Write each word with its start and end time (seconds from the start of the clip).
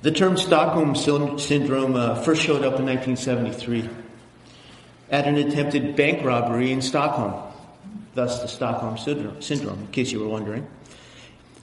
The 0.00 0.12
term 0.12 0.36
Stockholm 0.36 0.94
Syndrome 0.94 1.96
uh, 1.96 2.22
first 2.22 2.42
showed 2.42 2.64
up 2.64 2.78
in 2.78 2.86
1973 2.86 3.88
at 5.10 5.26
an 5.26 5.34
attempted 5.34 5.96
bank 5.96 6.24
robbery 6.24 6.70
in 6.70 6.82
Stockholm, 6.82 7.34
thus 8.14 8.40
the 8.40 8.46
Stockholm 8.46 8.96
Syndrome, 8.96 9.80
in 9.80 9.86
case 9.88 10.12
you 10.12 10.20
were 10.20 10.28
wondering. 10.28 10.68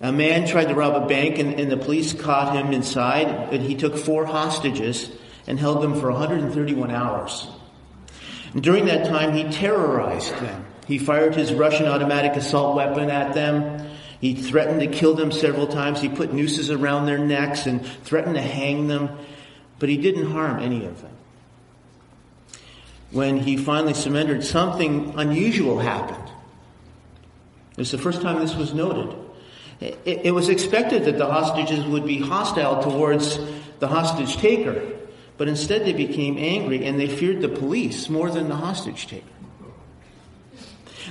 A 0.01 0.11
man 0.11 0.49
tried 0.49 0.65
to 0.65 0.75
rob 0.75 1.01
a 1.01 1.07
bank 1.07 1.39
and, 1.39 1.53
and 1.53 1.71
the 1.71 1.77
police 1.77 2.11
caught 2.11 2.53
him 2.57 2.73
inside, 2.73 3.27
and 3.53 3.63
he 3.63 3.75
took 3.75 3.95
four 3.95 4.25
hostages 4.25 5.09
and 5.47 5.57
held 5.57 5.81
them 5.81 5.97
for 5.97 6.11
131 6.11 6.91
hours. 6.91 7.47
And 8.53 8.61
during 8.61 8.87
that 8.87 9.05
time, 9.05 9.33
he 9.33 9.45
terrorized 9.45 10.33
them. 10.39 10.65
He 10.87 10.97
fired 10.97 11.35
his 11.35 11.53
Russian 11.53 11.85
automatic 11.85 12.33
assault 12.33 12.75
weapon 12.75 13.09
at 13.09 13.33
them. 13.33 13.84
He 14.25 14.33
threatened 14.33 14.79
to 14.79 14.87
kill 14.87 15.13
them 15.13 15.31
several 15.31 15.67
times. 15.67 16.01
He 16.01 16.09
put 16.09 16.33
nooses 16.33 16.71
around 16.71 17.05
their 17.05 17.19
necks 17.19 17.67
and 17.67 17.85
threatened 17.85 18.33
to 18.33 18.41
hang 18.41 18.87
them, 18.87 19.15
but 19.77 19.87
he 19.87 19.97
didn't 19.97 20.31
harm 20.31 20.63
any 20.63 20.83
of 20.83 20.99
them. 20.99 21.11
When 23.11 23.37
he 23.37 23.55
finally 23.55 23.93
surrendered, 23.93 24.43
something 24.43 25.13
unusual 25.15 25.77
happened. 25.77 26.27
It 27.73 27.77
was 27.77 27.91
the 27.91 27.99
first 27.99 28.23
time 28.23 28.39
this 28.39 28.55
was 28.55 28.73
noted. 28.73 29.15
It, 29.79 29.99
it 30.05 30.33
was 30.33 30.49
expected 30.49 31.05
that 31.05 31.19
the 31.19 31.27
hostages 31.27 31.85
would 31.85 32.07
be 32.07 32.17
hostile 32.17 32.81
towards 32.81 33.37
the 33.77 33.87
hostage 33.87 34.37
taker, 34.37 34.91
but 35.37 35.47
instead 35.47 35.85
they 35.85 35.93
became 35.93 36.39
angry 36.39 36.83
and 36.83 36.99
they 36.99 37.09
feared 37.09 37.41
the 37.41 37.49
police 37.49 38.09
more 38.09 38.31
than 38.31 38.49
the 38.49 38.55
hostage 38.55 39.05
taker. 39.05 39.34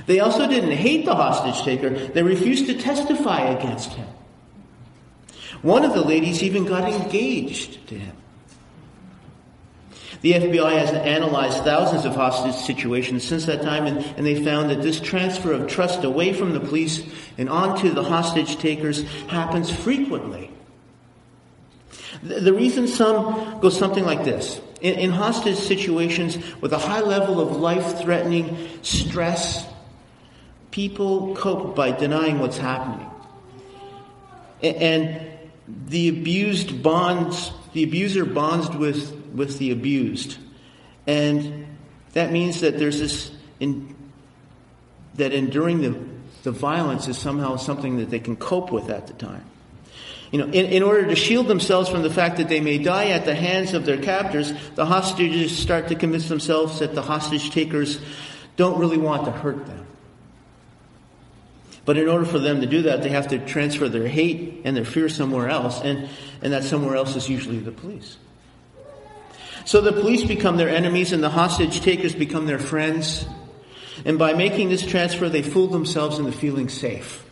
They 0.05 0.19
also 0.19 0.47
didn't 0.47 0.71
hate 0.71 1.05
the 1.05 1.15
hostage 1.15 1.63
taker, 1.63 1.89
they 1.89 2.23
refused 2.23 2.67
to 2.67 2.77
testify 2.77 3.41
against 3.41 3.93
him. 3.93 4.07
One 5.61 5.83
of 5.83 5.93
the 5.93 6.03
ladies 6.03 6.43
even 6.43 6.65
got 6.65 6.91
engaged 6.91 7.87
to 7.87 7.95
him. 7.95 8.15
The 10.21 10.33
FBI 10.33 10.77
has 10.77 10.91
analyzed 10.91 11.63
thousands 11.63 12.05
of 12.05 12.15
hostage 12.15 12.55
situations 12.55 13.23
since 13.23 13.45
that 13.45 13.61
time, 13.61 13.85
and, 13.85 13.97
and, 14.17 14.25
they 14.25 14.43
found 14.43 14.71
that 14.71 14.81
this 14.81 14.99
transfer 14.99 15.51
of 15.51 15.67
trust 15.67 16.03
away 16.03 16.33
from 16.33 16.53
the 16.53 16.59
police 16.59 17.03
and 17.37 17.49
onto 17.49 17.91
the 17.91 18.03
hostage 18.03 18.57
takers 18.57 19.03
happens 19.27 19.69
frequently. 19.69 20.49
The, 22.23 22.53
reason 22.53 22.87
some 22.87 23.59
go 23.59 23.69
something 23.69 24.05
like 24.05 24.23
this. 24.23 24.59
In, 24.81 24.95
in 24.95 25.11
hostage 25.11 25.57
situations 25.57 26.37
with 26.61 26.73
a 26.73 26.79
high 26.79 27.01
level 27.01 27.39
of 27.39 27.57
life-threatening 27.57 28.67
stress, 28.81 29.67
people 30.75 31.33
cope 31.35 31.73
by 31.73 31.89
denying 31.89 32.37
what's 32.37 32.57
happening. 32.57 33.09
And 34.61 35.21
the 35.87 36.09
abused 36.09 36.83
bonds, 36.83 37.53
the 37.71 37.83
abuser 37.83 38.25
bonds 38.25 38.69
with, 38.75 39.09
with 39.33 39.57
the 39.57 39.71
abused. 39.71 40.37
And 41.07 41.65
that 42.11 42.33
means 42.33 42.59
that 42.59 42.77
there's 42.77 42.99
this, 42.99 43.31
in, 43.61 43.95
that 45.13 45.31
enduring 45.31 45.81
the, 45.81 45.97
the 46.43 46.51
violence 46.51 47.07
is 47.07 47.17
somehow 47.17 47.55
something 47.55 47.99
that 47.99 48.09
they 48.09 48.19
can 48.19 48.35
cope 48.35 48.69
with 48.69 48.89
at 48.89 49.07
the 49.07 49.13
time. 49.13 49.45
You 50.33 50.39
know, 50.39 50.47
in, 50.47 50.65
in 50.65 50.83
order 50.83 51.07
to 51.07 51.15
shield 51.15 51.47
themselves 51.47 51.87
from 51.87 52.01
the 52.01 52.09
fact 52.09 52.35
that 52.35 52.49
they 52.49 52.59
may 52.59 52.79
die 52.79 53.11
at 53.11 53.23
the 53.23 53.35
hands 53.35 53.73
of 53.73 53.85
their 53.85 54.01
captors, 54.01 54.51
the 54.75 54.85
hostages 54.85 55.57
start 55.57 55.87
to 55.87 55.95
convince 55.95 56.27
themselves 56.27 56.79
that 56.79 56.95
the 56.95 57.01
hostage 57.01 57.51
takers 57.51 57.97
don't 58.57 58.77
really 58.77 58.97
want 58.97 59.23
to 59.23 59.31
hurt 59.31 59.65
them. 59.67 59.84
But 61.85 61.97
in 61.97 62.09
order 62.09 62.25
for 62.25 62.39
them 62.39 62.61
to 62.61 62.67
do 62.67 62.81
that, 62.83 63.03
they 63.03 63.09
have 63.09 63.27
to 63.27 63.37
transfer 63.45 63.87
their 63.87 64.07
hate 64.07 64.61
and 64.65 64.75
their 64.75 64.85
fear 64.85 65.07
somewhere 65.07 65.49
else, 65.49 65.81
and, 65.81 66.09
and 66.41 66.51
that 66.51 66.63
somewhere 66.63 66.95
else 66.95 67.15
is 67.15 67.29
usually 67.29 67.59
the 67.59 67.71
police. 67.71 68.17
So 69.65 69.81
the 69.81 69.93
police 69.93 70.23
become 70.23 70.57
their 70.57 70.69
enemies 70.69 71.11
and 71.11 71.23
the 71.23 71.29
hostage 71.29 71.81
takers 71.81 72.13
become 72.13 72.45
their 72.45 72.59
friends. 72.59 73.25
And 74.03 74.19
by 74.19 74.33
making 74.33 74.69
this 74.69 74.85
transfer, 74.85 75.29
they 75.29 75.41
fool 75.41 75.67
themselves 75.67 76.19
into 76.19 76.31
feeling 76.31 76.69
safe. 76.69 77.23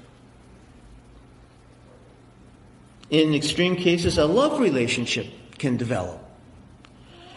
In 3.09 3.35
extreme 3.35 3.75
cases, 3.75 4.17
a 4.17 4.25
love 4.25 4.59
relationship 4.59 5.27
can 5.59 5.77
develop. 5.77 6.19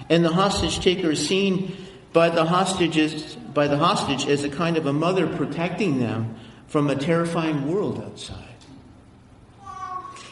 And 0.09 0.25
the 0.25 0.33
hostage 0.33 0.81
taker 0.81 1.11
is 1.11 1.27
seen 1.27 1.77
by 2.15 2.31
the 2.31 2.47
hostages, 2.47 3.35
by 3.35 3.69
the 3.69 3.77
hostage 3.77 4.27
as 4.27 4.45
a 4.45 4.49
kind 4.49 4.79
of 4.79 4.87
a 4.87 4.93
mother 4.93 5.27
protecting 5.27 5.99
them 5.99 6.37
from 6.67 6.91
a 6.91 6.97
terrifying 6.97 7.71
world 7.71 8.03
outside. 8.05 8.43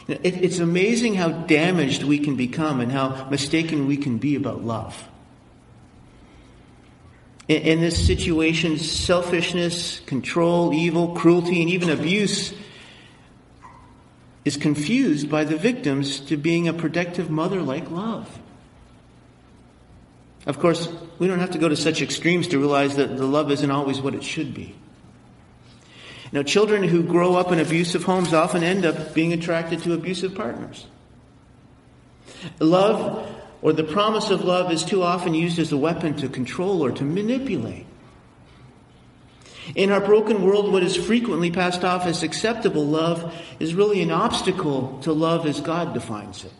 It's 0.07 0.59
amazing 0.59 1.15
how 1.15 1.29
damaged 1.29 2.03
we 2.03 2.19
can 2.19 2.35
become 2.35 2.79
and 2.79 2.91
how 2.91 3.27
mistaken 3.29 3.87
we 3.87 3.97
can 3.97 4.19
be 4.19 4.35
about 4.35 4.63
love. 4.63 5.07
In 7.47 7.81
this 7.81 8.05
situation, 8.05 8.77
selfishness, 8.77 9.99
control, 10.01 10.73
evil, 10.73 11.15
cruelty, 11.15 11.61
and 11.61 11.71
even 11.71 11.89
abuse 11.89 12.53
is 14.43 14.57
confused 14.57 15.29
by 15.29 15.43
the 15.43 15.57
victims 15.57 16.19
to 16.21 16.37
being 16.37 16.67
a 16.67 16.73
protective 16.73 17.31
mother 17.31 17.61
like 17.61 17.89
love. 17.89 18.39
Of 20.45 20.59
course, 20.59 20.87
we 21.17 21.27
don't 21.27 21.39
have 21.39 21.51
to 21.51 21.57
go 21.57 21.67
to 21.67 21.75
such 21.75 22.03
extremes 22.03 22.47
to 22.49 22.59
realize 22.59 22.95
that 22.97 23.17
the 23.17 23.25
love 23.25 23.49
isn't 23.49 23.71
always 23.71 23.99
what 23.99 24.13
it 24.13 24.23
should 24.23 24.53
be. 24.53 24.75
Now, 26.31 26.43
children 26.43 26.83
who 26.83 27.03
grow 27.03 27.35
up 27.35 27.51
in 27.51 27.59
abusive 27.59 28.03
homes 28.03 28.33
often 28.33 28.63
end 28.63 28.85
up 28.85 29.13
being 29.13 29.33
attracted 29.33 29.83
to 29.83 29.93
abusive 29.93 30.35
partners. 30.35 30.87
Love, 32.59 33.29
or 33.61 33.73
the 33.73 33.83
promise 33.83 34.29
of 34.29 34.43
love, 34.43 34.71
is 34.71 34.83
too 34.83 35.03
often 35.03 35.33
used 35.33 35.59
as 35.59 35.71
a 35.71 35.77
weapon 35.77 36.15
to 36.15 36.29
control 36.29 36.83
or 36.83 36.91
to 36.91 37.03
manipulate. 37.03 37.85
In 39.73 39.91
our 39.91 40.01
broken 40.01 40.43
world, 40.43 40.71
what 40.71 40.83
is 40.83 40.95
frequently 40.95 41.49
passed 41.49 41.83
off 41.83 42.05
as 42.05 42.21
acceptable 42.21 42.85
love 42.85 43.33
is 43.59 43.73
really 43.73 44.01
an 44.01 44.11
obstacle 44.11 44.99
to 45.01 45.11
love 45.11 45.47
as 45.47 45.59
God 45.59 45.93
defines 45.93 46.43
it. 46.43 46.53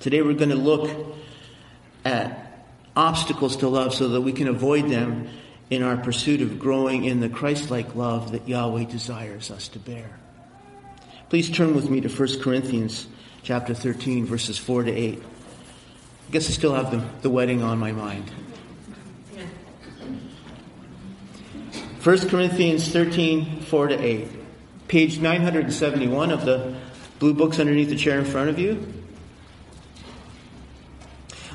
Today 0.00 0.20
we're 0.20 0.34
going 0.34 0.50
to 0.50 0.56
look 0.56 1.16
at 2.04 2.66
obstacles 2.94 3.56
to 3.58 3.68
love 3.68 3.94
so 3.94 4.08
that 4.08 4.20
we 4.20 4.32
can 4.32 4.48
avoid 4.48 4.90
them 4.90 5.28
in 5.70 5.82
our 5.82 5.96
pursuit 5.96 6.42
of 6.42 6.58
growing 6.58 7.04
in 7.04 7.20
the 7.20 7.28
Christ-like 7.28 7.94
love 7.94 8.32
that 8.32 8.48
Yahweh 8.48 8.84
desires 8.84 9.50
us 9.50 9.68
to 9.68 9.78
bear. 9.78 10.18
Please 11.28 11.50
turn 11.50 11.74
with 11.74 11.90
me 11.90 12.00
to 12.00 12.08
1 12.08 12.40
Corinthians 12.40 13.08
chapter 13.42 13.74
13 13.74 14.26
verses 14.26 14.58
4 14.58 14.84
to 14.84 14.92
8. 14.92 15.22
I 16.28 16.32
guess 16.32 16.48
I 16.48 16.52
still 16.52 16.74
have 16.74 16.90
the, 16.90 17.04
the 17.22 17.30
wedding 17.30 17.62
on 17.62 17.78
my 17.78 17.92
mind. 17.92 18.30
1 22.02 22.28
Corinthians 22.28 22.88
13, 22.92 23.62
4 23.62 23.88
to 23.88 23.98
8. 24.00 24.28
Page 24.86 25.18
971 25.18 26.30
of 26.30 26.44
the 26.44 26.76
blue 27.18 27.34
books 27.34 27.58
underneath 27.58 27.88
the 27.88 27.96
chair 27.96 28.20
in 28.20 28.24
front 28.24 28.48
of 28.48 28.60
you. 28.60 28.86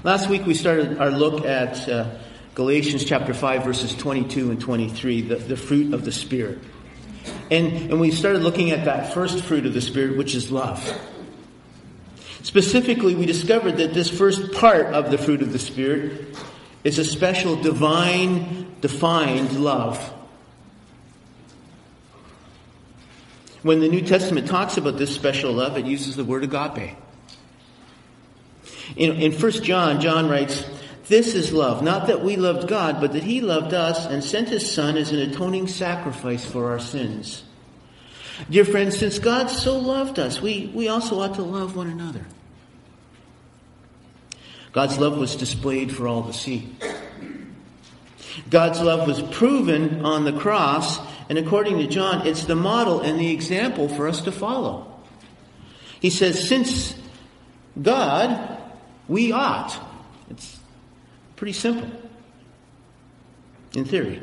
Last 0.03 0.27
week 0.27 0.45
we 0.45 0.53
started 0.53 0.97
our 0.97 1.11
look 1.11 1.45
at 1.45 1.87
uh, 1.87 2.17
Galatians 2.53 3.05
chapter 3.05 3.33
5 3.33 3.63
verses 3.63 3.95
22 3.95 4.51
and 4.51 4.59
23, 4.59 5.21
the, 5.21 5.35
the 5.35 5.57
fruit 5.57 5.93
of 5.93 6.03
the 6.03 6.11
Spirit. 6.11 6.59
And, 7.49 7.91
and 7.91 7.99
we 7.99 8.11
started 8.11 8.41
looking 8.41 8.71
at 8.71 8.85
that 8.85 9.13
first 9.13 9.43
fruit 9.43 9.65
of 9.65 9.73
the 9.73 9.81
Spirit, 9.81 10.17
which 10.17 10.35
is 10.35 10.51
love. 10.51 10.81
Specifically, 12.43 13.15
we 13.15 13.25
discovered 13.25 13.77
that 13.77 13.93
this 13.93 14.09
first 14.09 14.51
part 14.53 14.87
of 14.87 15.11
the 15.11 15.17
fruit 15.17 15.41
of 15.41 15.53
the 15.53 15.59
Spirit 15.59 16.35
is 16.83 16.97
a 16.97 17.05
special 17.05 17.55
divine, 17.55 18.75
defined 18.81 19.57
love. 19.59 20.13
When 23.61 23.79
the 23.79 23.87
New 23.87 24.01
Testament 24.01 24.47
talks 24.47 24.77
about 24.77 24.97
this 24.97 25.13
special 25.13 25.53
love, 25.53 25.77
it 25.77 25.85
uses 25.85 26.15
the 26.15 26.25
word 26.25 26.43
agape. 26.43 26.97
In, 28.95 29.11
in 29.21 29.31
1 29.31 29.51
John, 29.63 30.01
John 30.01 30.27
writes, 30.27 30.65
this 31.11 31.35
is 31.35 31.51
love, 31.51 31.83
not 31.83 32.07
that 32.07 32.23
we 32.23 32.37
loved 32.37 32.69
God, 32.69 33.01
but 33.01 33.11
that 33.11 33.23
He 33.23 33.41
loved 33.41 33.73
us 33.73 34.05
and 34.05 34.23
sent 34.23 34.47
His 34.47 34.71
Son 34.71 34.95
as 34.95 35.11
an 35.11 35.19
atoning 35.19 35.67
sacrifice 35.67 36.45
for 36.45 36.71
our 36.71 36.79
sins. 36.79 37.43
Dear 38.49 38.63
friends, 38.63 38.97
since 38.97 39.19
God 39.19 39.47
so 39.47 39.77
loved 39.77 40.19
us, 40.19 40.41
we, 40.41 40.71
we 40.73 40.87
also 40.87 41.19
ought 41.19 41.35
to 41.35 41.43
love 41.43 41.75
one 41.75 41.89
another. 41.89 42.25
God's 44.71 44.99
love 44.99 45.17
was 45.17 45.35
displayed 45.35 45.93
for 45.93 46.07
all 46.07 46.23
to 46.23 46.33
see. 46.33 46.73
God's 48.49 48.79
love 48.79 49.05
was 49.05 49.21
proven 49.21 50.05
on 50.05 50.23
the 50.23 50.31
cross, 50.31 50.97
and 51.27 51.37
according 51.37 51.79
to 51.79 51.87
John, 51.87 52.25
it's 52.25 52.45
the 52.45 52.55
model 52.55 53.01
and 53.01 53.19
the 53.19 53.33
example 53.33 53.89
for 53.89 54.07
us 54.07 54.21
to 54.21 54.31
follow. 54.31 54.97
He 55.99 56.09
says, 56.09 56.47
since 56.47 56.95
God, 57.79 58.61
we 59.09 59.33
ought. 59.33 59.90
Pretty 61.41 61.53
simple. 61.53 61.89
In 63.73 63.83
theory. 63.83 64.21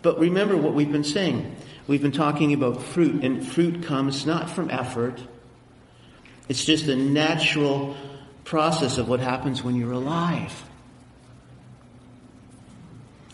But 0.00 0.18
remember 0.18 0.56
what 0.56 0.72
we've 0.72 0.90
been 0.90 1.04
saying. 1.04 1.54
We've 1.86 2.00
been 2.00 2.12
talking 2.12 2.54
about 2.54 2.82
fruit, 2.82 3.22
and 3.22 3.46
fruit 3.46 3.82
comes 3.82 4.24
not 4.24 4.48
from 4.48 4.70
effort, 4.70 5.20
It's 6.48 6.64
just 6.64 6.86
a 6.86 6.96
natural 6.96 7.94
process 8.44 8.96
of 8.96 9.06
what 9.06 9.20
happens 9.20 9.62
when 9.62 9.76
you're 9.76 9.92
alive. 9.92 10.64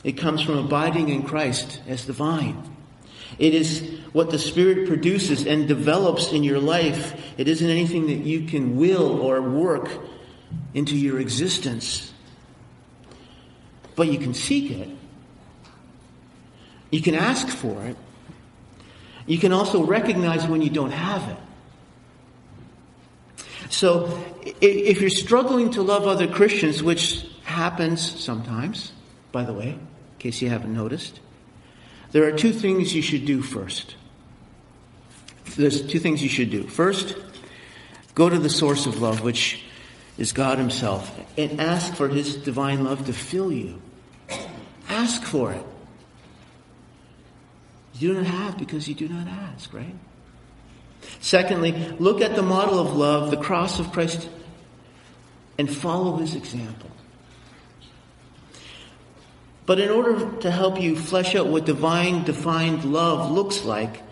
It 0.02 0.18
comes 0.18 0.42
from 0.42 0.58
abiding 0.58 1.10
in 1.10 1.22
Christ 1.22 1.80
as 1.86 2.06
the 2.06 2.12
vine. 2.12 2.60
It 3.38 3.54
is 3.54 3.88
what 4.12 4.30
the 4.30 4.38
Spirit 4.40 4.88
produces 4.88 5.46
and 5.46 5.68
develops 5.68 6.32
in 6.32 6.42
your 6.42 6.58
life. 6.58 7.14
It 7.38 7.46
isn't 7.46 7.70
anything 7.70 8.08
that 8.08 8.26
you 8.26 8.48
can 8.48 8.76
will 8.76 9.20
or 9.20 9.40
work 9.40 9.88
into 10.78 10.96
your 10.96 11.18
existence. 11.18 12.12
But 13.96 14.06
you 14.06 14.18
can 14.18 14.32
seek 14.32 14.70
it. 14.70 14.88
You 16.90 17.02
can 17.02 17.16
ask 17.16 17.48
for 17.48 17.84
it. 17.84 17.96
You 19.26 19.38
can 19.38 19.52
also 19.52 19.84
recognize 19.84 20.46
when 20.46 20.62
you 20.62 20.70
don't 20.70 20.92
have 20.92 21.28
it. 21.28 21.36
So, 23.70 24.24
if 24.62 25.00
you're 25.00 25.10
struggling 25.10 25.70
to 25.72 25.82
love 25.82 26.06
other 26.06 26.28
Christians, 26.28 26.82
which 26.82 27.26
happens 27.42 28.00
sometimes, 28.00 28.92
by 29.32 29.42
the 29.44 29.52
way, 29.52 29.70
in 29.70 29.86
case 30.18 30.40
you 30.40 30.48
haven't 30.48 30.72
noticed, 30.72 31.20
there 32.12 32.24
are 32.24 32.32
two 32.32 32.52
things 32.52 32.94
you 32.94 33.02
should 33.02 33.26
do 33.26 33.42
first. 33.42 33.96
There's 35.56 35.84
two 35.86 35.98
things 35.98 36.22
you 36.22 36.28
should 36.28 36.50
do. 36.50 36.62
First, 36.62 37.16
go 38.14 38.30
to 38.30 38.38
the 38.38 38.48
source 38.48 38.86
of 38.86 39.02
love, 39.02 39.22
which 39.22 39.64
is 40.18 40.32
God 40.32 40.58
Himself, 40.58 41.16
and 41.38 41.60
ask 41.60 41.94
for 41.94 42.08
His 42.08 42.36
divine 42.36 42.84
love 42.84 43.06
to 43.06 43.12
fill 43.12 43.52
you. 43.52 43.80
Ask 44.88 45.22
for 45.22 45.52
it. 45.52 45.64
You 47.94 48.14
do 48.14 48.22
not 48.22 48.26
have 48.26 48.58
because 48.58 48.88
you 48.88 48.94
do 48.94 49.08
not 49.08 49.28
ask, 49.28 49.72
right? 49.72 49.94
Secondly, 51.20 51.72
look 51.98 52.20
at 52.20 52.34
the 52.34 52.42
model 52.42 52.78
of 52.78 52.94
love, 52.96 53.30
the 53.30 53.36
cross 53.36 53.78
of 53.78 53.92
Christ, 53.92 54.28
and 55.56 55.70
follow 55.70 56.16
His 56.16 56.34
example. 56.34 56.90
But 59.66 59.78
in 59.78 59.90
order 59.90 60.30
to 60.40 60.50
help 60.50 60.80
you 60.80 60.96
flesh 60.96 61.34
out 61.34 61.46
what 61.46 61.66
divine 61.66 62.24
defined 62.24 62.84
love 62.84 63.30
looks 63.30 63.64
like, 63.64 64.02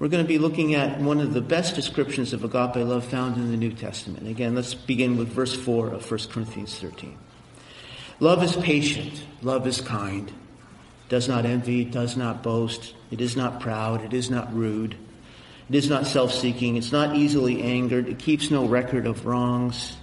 we're 0.00 0.08
going 0.08 0.24
to 0.24 0.28
be 0.28 0.38
looking 0.38 0.74
at 0.74 0.98
one 0.98 1.20
of 1.20 1.34
the 1.34 1.42
best 1.42 1.74
descriptions 1.74 2.32
of 2.32 2.42
agape 2.42 2.76
love 2.76 3.04
found 3.04 3.36
in 3.36 3.50
the 3.50 3.56
New 3.56 3.70
Testament. 3.70 4.26
Again, 4.26 4.54
let's 4.54 4.72
begin 4.72 5.18
with 5.18 5.28
verse 5.28 5.54
4 5.54 5.88
of 5.88 6.10
1 6.10 6.20
Corinthians 6.30 6.78
13. 6.78 7.18
Love 8.18 8.42
is 8.42 8.56
patient. 8.56 9.22
Love 9.42 9.66
is 9.66 9.82
kind. 9.82 10.32
Does 11.10 11.28
not 11.28 11.44
envy, 11.44 11.84
does 11.84 12.16
not 12.16 12.42
boast. 12.42 12.94
It 13.10 13.20
is 13.20 13.36
not 13.36 13.60
proud. 13.60 14.02
It 14.02 14.14
is 14.14 14.30
not 14.30 14.54
rude. 14.54 14.96
It 15.68 15.74
is 15.74 15.90
not 15.90 16.06
self-seeking. 16.06 16.76
It's 16.76 16.92
not 16.92 17.14
easily 17.14 17.62
angered. 17.62 18.08
It 18.08 18.18
keeps 18.18 18.50
no 18.50 18.66
record 18.66 19.06
of 19.06 19.26
wrongs. 19.26 19.98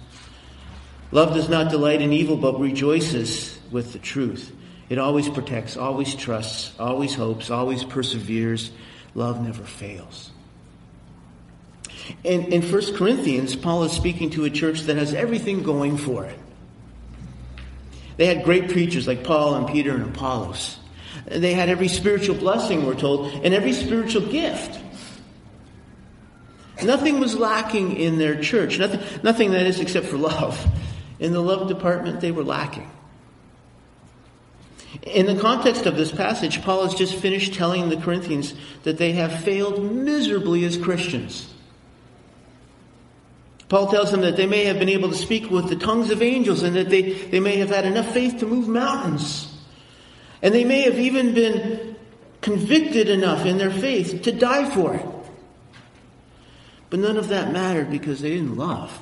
Love 1.10 1.34
does 1.34 1.48
not 1.48 1.72
delight 1.72 2.02
in 2.02 2.12
evil, 2.12 2.36
but 2.36 2.60
rejoices 2.60 3.58
with 3.72 3.92
the 3.92 3.98
truth. 3.98 4.54
It 4.88 4.98
always 4.98 5.28
protects, 5.28 5.76
always 5.76 6.14
trusts, 6.14 6.72
always 6.78 7.16
hopes, 7.16 7.50
always 7.50 7.82
perseveres. 7.82 8.70
Love 9.18 9.40
never 9.40 9.64
fails. 9.64 10.30
In, 12.22 12.52
in 12.52 12.62
1 12.62 12.94
Corinthians, 12.94 13.56
Paul 13.56 13.82
is 13.82 13.90
speaking 13.90 14.30
to 14.30 14.44
a 14.44 14.50
church 14.50 14.82
that 14.82 14.96
has 14.96 15.12
everything 15.12 15.64
going 15.64 15.96
for 15.96 16.24
it. 16.24 16.38
They 18.16 18.26
had 18.26 18.44
great 18.44 18.70
preachers 18.70 19.08
like 19.08 19.24
Paul 19.24 19.56
and 19.56 19.66
Peter 19.66 19.92
and 19.92 20.04
Apollos. 20.04 20.78
They 21.26 21.52
had 21.52 21.68
every 21.68 21.88
spiritual 21.88 22.36
blessing, 22.36 22.86
we're 22.86 22.94
told, 22.94 23.32
and 23.44 23.52
every 23.52 23.72
spiritual 23.72 24.22
gift. 24.22 24.78
Nothing 26.84 27.18
was 27.18 27.34
lacking 27.34 27.96
in 27.96 28.18
their 28.18 28.40
church. 28.40 28.78
Nothing, 28.78 29.00
nothing 29.24 29.50
that 29.50 29.66
is 29.66 29.80
except 29.80 30.06
for 30.06 30.16
love. 30.16 30.64
In 31.18 31.32
the 31.32 31.42
love 31.42 31.66
department, 31.66 32.20
they 32.20 32.30
were 32.30 32.44
lacking. 32.44 32.88
In 35.02 35.26
the 35.26 35.38
context 35.38 35.86
of 35.86 35.96
this 35.96 36.10
passage, 36.10 36.62
Paul 36.62 36.84
has 36.84 36.94
just 36.94 37.14
finished 37.14 37.54
telling 37.54 37.88
the 37.88 37.96
Corinthians 37.96 38.54
that 38.84 38.98
they 38.98 39.12
have 39.12 39.44
failed 39.44 39.82
miserably 39.82 40.64
as 40.64 40.76
Christians. 40.76 41.52
Paul 43.68 43.90
tells 43.90 44.10
them 44.10 44.22
that 44.22 44.36
they 44.36 44.46
may 44.46 44.64
have 44.64 44.78
been 44.78 44.88
able 44.88 45.10
to 45.10 45.14
speak 45.14 45.50
with 45.50 45.68
the 45.68 45.76
tongues 45.76 46.10
of 46.10 46.22
angels 46.22 46.62
and 46.62 46.74
that 46.74 46.88
they, 46.88 47.12
they 47.12 47.40
may 47.40 47.56
have 47.56 47.68
had 47.68 47.84
enough 47.84 48.12
faith 48.12 48.38
to 48.40 48.46
move 48.46 48.66
mountains. 48.66 49.54
And 50.40 50.54
they 50.54 50.64
may 50.64 50.82
have 50.82 50.98
even 50.98 51.34
been 51.34 51.96
convicted 52.40 53.10
enough 53.10 53.44
in 53.44 53.58
their 53.58 53.70
faith 53.70 54.22
to 54.22 54.32
die 54.32 54.70
for 54.70 54.94
it. 54.94 55.06
But 56.88 57.00
none 57.00 57.18
of 57.18 57.28
that 57.28 57.52
mattered 57.52 57.90
because 57.90 58.22
they 58.22 58.30
didn't 58.30 58.56
love. 58.56 58.98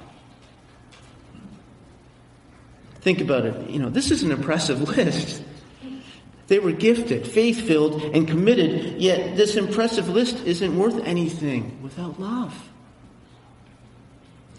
Think 3.03 3.21
about 3.21 3.47
it. 3.47 3.71
You 3.71 3.79
know, 3.79 3.89
this 3.89 4.11
is 4.11 4.25
an 4.25 4.33
impressive 4.33 4.81
list. 4.97 5.43
They 6.49 6.59
were 6.61 6.73
gifted, 6.73 7.27
faith 7.27 7.61
filled, 7.61 8.03
and 8.15 8.29
committed, 8.29 9.01
yet 9.01 9.37
this 9.37 9.57
impressive 9.57 10.09
list 10.09 10.45
isn't 10.45 10.79
worth 10.79 11.05
anything 11.05 11.81
without 11.83 12.21
love. 12.21 12.71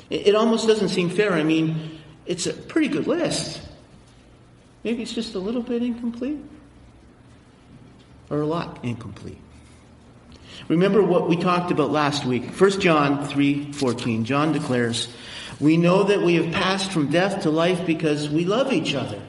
It 0.10 0.36
almost 0.36 0.68
doesn't 0.68 0.90
seem 0.90 1.10
fair. 1.10 1.34
I 1.34 1.44
mean, 1.44 2.00
it's 2.26 2.46
a 2.46 2.54
pretty 2.54 2.88
good 2.88 3.08
list. 3.08 3.62
Maybe 4.84 5.02
it's 5.02 5.14
just 5.14 5.36
a 5.36 5.40
little 5.40 5.62
bit 5.62 5.82
incomplete, 5.82 6.40
or 8.30 8.42
a 8.42 8.46
lot 8.46 8.80
incomplete. 8.84 9.40
Remember 10.68 11.02
what 11.02 11.30
we 11.30 11.38
talked 11.38 11.72
about 11.72 11.92
last 11.92 12.26
week. 12.26 12.52
1 12.52 12.82
John 12.82 13.26
3:14. 13.28 14.26
John 14.26 14.52
declares, 14.52 15.08
"We 15.60 15.78
know 15.78 16.04
that 16.04 16.22
we 16.22 16.36
have 16.36 16.54
passed 16.54 16.92
from 16.92 17.08
death 17.08 17.44
to 17.44 17.50
life 17.50 17.86
because 17.86 18.30
we 18.30 18.44
love 18.44 18.74
each 18.74 18.94
other." 18.94 19.20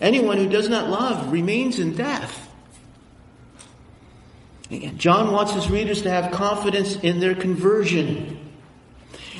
Anyone 0.00 0.38
who 0.38 0.48
does 0.48 0.68
not 0.68 0.88
love 0.88 1.32
remains 1.32 1.78
in 1.78 1.94
death. 1.94 2.48
John 4.96 5.32
wants 5.32 5.52
his 5.52 5.70
readers 5.70 6.02
to 6.02 6.10
have 6.10 6.30
confidence 6.30 6.96
in 6.96 7.20
their 7.20 7.34
conversion. 7.34 8.38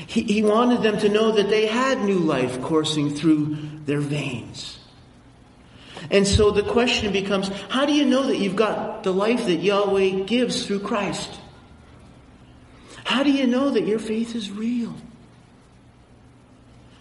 He, 0.07 0.23
he 0.23 0.43
wanted 0.43 0.83
them 0.83 0.99
to 1.01 1.09
know 1.09 1.33
that 1.33 1.51
they 1.51 1.67
had 1.67 2.03
new 2.03 2.19
life 2.19 2.63
coursing 2.63 3.15
through 3.15 3.59
their 3.85 4.01
veins. 4.01 4.79
And 6.11 6.27
so 6.27 6.51
the 6.51 6.63
question 6.63 7.13
becomes, 7.13 7.49
how 7.69 7.85
do 7.85 7.93
you 7.93 8.07
know 8.07 8.27
that 8.27 8.39
you've 8.39 8.57
got 8.57 9.03
the 9.03 9.13
life 9.13 9.45
that 9.47 9.57
Yahweh 9.57 10.25
gives 10.25 10.65
through 10.65 10.81
Christ? 10.81 11.39
How 13.05 13.23
do 13.23 13.31
you 13.31 13.47
know 13.47 13.71
that 13.71 13.87
your 13.87 13.99
faith 13.99 14.35
is 14.35 14.51
real? 14.51 14.95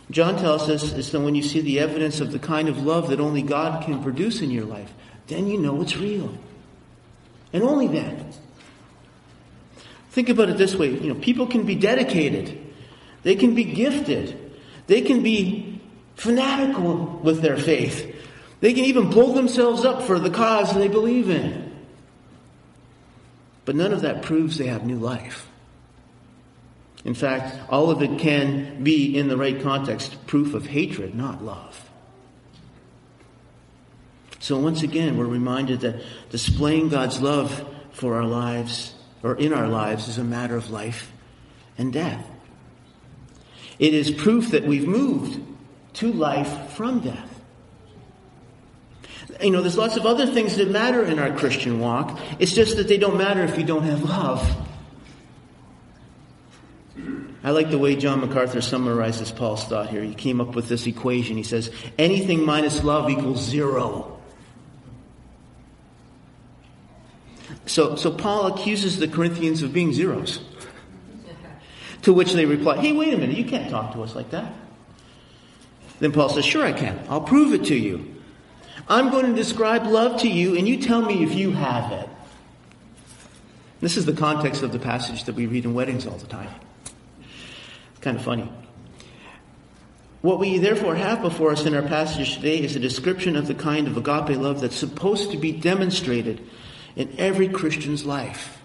John 0.10 0.38
tells 0.38 0.70
us 0.70 0.94
is 0.94 1.12
that 1.12 1.20
when 1.20 1.36
you 1.36 1.44
see 1.44 1.60
the 1.62 1.80
evidence 1.80 2.22
of 2.22 2.32
the 2.32 2.40
kind 2.40 2.70
of 2.70 2.82
love 2.84 3.10
that 3.10 3.20
only 3.20 3.42
God 3.42 3.84
can 3.84 4.02
produce 4.02 4.42
in 4.42 4.52
your 4.52 4.66
life, 4.66 4.94
then 5.28 5.48
you 5.48 5.58
know 5.58 5.82
it's 5.82 5.98
real. 5.98 6.34
And 7.52 7.64
only 7.64 7.88
then. 7.88 8.32
Think 10.12 10.30
about 10.30 10.50
it 10.50 10.58
this 10.58 10.76
way, 10.76 10.90
you 10.90 11.14
know, 11.14 11.20
people 11.20 11.48
can 11.48 11.64
be 11.64 11.76
dedicated. 11.76 12.58
They 13.24 13.36
can 13.36 13.54
be 13.54 13.66
gifted. 13.66 14.56
They 14.88 15.02
can 15.02 15.22
be 15.22 15.82
fanatical 16.16 17.20
with 17.24 17.42
their 17.42 17.58
faith. 17.58 18.16
They 18.62 18.74
can 18.74 18.86
even 18.86 19.10
blow 19.10 19.34
themselves 19.34 19.86
up 19.86 20.04
for 20.04 20.18
the 20.18 20.30
cause 20.30 20.74
they 20.74 20.88
believe 20.88 21.30
in. 21.30 21.76
But 23.66 23.76
none 23.76 23.92
of 23.92 24.02
that 24.02 24.24
proves 24.24 24.58
they 24.58 24.68
have 24.68 24.86
new 24.86 24.98
life. 24.98 25.48
In 27.08 27.14
fact, 27.14 27.58
all 27.70 27.90
of 27.90 28.02
it 28.02 28.20
can 28.20 28.84
be, 28.84 29.18
in 29.18 29.30
the 29.30 29.38
right 29.38 29.62
context, 29.62 30.28
proof 30.28 30.54
of 30.54 30.66
hatred, 30.66 31.16
not 31.16 31.42
love. 31.42 31.90
So 34.40 34.60
once 34.60 34.84
again, 34.84 35.18
we're 35.18 35.24
reminded 35.24 35.80
that 35.80 36.04
displaying 36.30 36.90
God's 36.90 37.22
love 37.22 37.66
for 37.94 38.16
our 38.16 38.26
lives, 38.26 38.94
or 39.24 39.36
in 39.36 39.54
our 39.54 39.70
lives, 39.70 40.10
is 40.10 40.18
a 40.18 40.24
matter 40.24 40.58
of 40.58 40.70
life 40.70 41.14
and 41.78 41.94
death. 41.94 42.30
It 43.80 43.94
is 43.94 44.12
proof 44.12 44.52
that 44.52 44.66
we've 44.66 44.88
moved 44.88 45.40
to 45.94 46.12
life 46.12 46.72
from 46.74 47.00
death. 47.00 47.40
You 49.42 49.52
know, 49.52 49.62
there's 49.62 49.78
lots 49.78 49.96
of 49.96 50.06
other 50.06 50.28
things 50.28 50.58
that 50.58 50.70
matter 50.70 51.06
in 51.06 51.20
our 51.20 51.32
Christian 51.38 51.80
walk. 51.80 52.20
It's 52.40 52.52
just 52.52 52.76
that 52.76 52.90
they 52.90 52.98
don't 52.98 53.18
matter 53.18 53.44
if 53.44 53.58
you 53.58 53.64
don't 53.64 53.84
have 53.84 54.04
love. 54.04 54.68
I 57.48 57.52
like 57.52 57.72
the 57.72 57.78
way 57.78 57.96
John 57.96 58.20
MacArthur 58.20 58.60
summarizes 58.60 59.32
Paul's 59.32 59.64
thought 59.64 59.88
here. 59.88 60.04
He 60.04 60.14
came 60.14 60.42
up 60.42 60.54
with 60.54 60.68
this 60.68 60.86
equation. 60.86 61.38
He 61.38 61.44
says, 61.44 61.72
anything 61.98 62.44
minus 62.44 62.84
love 62.84 63.10
equals 63.10 63.42
zero. 63.42 64.20
So, 67.66 67.96
so 67.96 68.12
Paul 68.12 68.48
accuses 68.48 69.00
the 69.00 69.08
Corinthians 69.08 69.64
of 69.64 69.72
being 69.72 69.94
zeros. 69.94 70.42
to 72.02 72.12
which 72.12 72.34
they 72.34 72.46
reply, 72.46 72.82
hey, 72.82 72.92
wait 72.92 73.14
a 73.14 73.18
minute, 73.18 73.38
you 73.38 73.46
can't 73.46 73.70
talk 73.70 73.94
to 73.94 74.04
us 74.04 74.14
like 74.14 74.32
that. 74.32 74.52
Then 76.02 76.12
Paul 76.12 76.28
says, 76.28 76.44
sure 76.44 76.66
I 76.66 76.74
can. 76.74 77.00
I'll 77.08 77.22
prove 77.22 77.54
it 77.54 77.64
to 77.68 77.76
you. 77.76 78.14
I'm 78.90 79.10
going 79.10 79.26
to 79.26 79.34
describe 79.34 79.88
love 79.88 80.20
to 80.20 80.28
you 80.28 80.58
and 80.58 80.68
you 80.68 80.82
tell 80.82 81.02
me 81.02 81.24
if 81.24 81.34
you 81.34 81.52
have 81.52 81.94
it. 81.94 82.10
This 83.80 83.96
is 83.96 84.06
the 84.06 84.12
context 84.12 84.64
of 84.64 84.74
the 84.74 84.80
passage 84.80 85.24
that 85.24 85.36
we 85.36 85.46
read 85.46 85.64
in 85.64 85.74
weddings 85.74 86.06
all 86.06 86.18
the 86.18 86.28
time. 86.28 86.50
Kind 88.02 88.18
of 88.18 88.24
funny. 88.24 88.52
What 90.22 90.40
we 90.40 90.58
therefore 90.58 90.96
have 90.96 91.22
before 91.22 91.52
us 91.52 91.66
in 91.66 91.76
our 91.76 91.84
passage 91.84 92.36
today 92.36 92.60
is 92.60 92.76
a 92.76 92.80
description 92.80 93.36
of 93.36 93.48
the 93.48 93.54
kind 93.54 93.88
of 93.88 93.98
agape 93.98 94.38
love 94.38 94.62
that's 94.62 94.76
supposed 94.76 95.32
to 95.32 95.38
be 95.38 95.52
demonstrated 95.52 96.42
in 96.96 97.14
every 97.18 97.48
Christian's 97.48 98.06
life. 98.06 98.60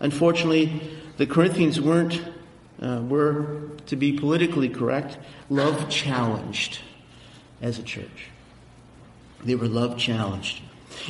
Unfortunately, 0.00 0.80
the 1.16 1.26
Corinthians 1.26 1.80
weren't, 1.80 2.22
uh, 2.82 3.02
were, 3.08 3.70
to 3.86 3.96
be 3.96 4.12
politically 4.12 4.68
correct, 4.68 5.16
love 5.48 5.88
challenged 5.88 6.80
as 7.62 7.78
a 7.78 7.82
church. 7.82 8.28
They 9.44 9.54
were 9.54 9.68
love 9.68 9.96
challenged. 9.96 10.60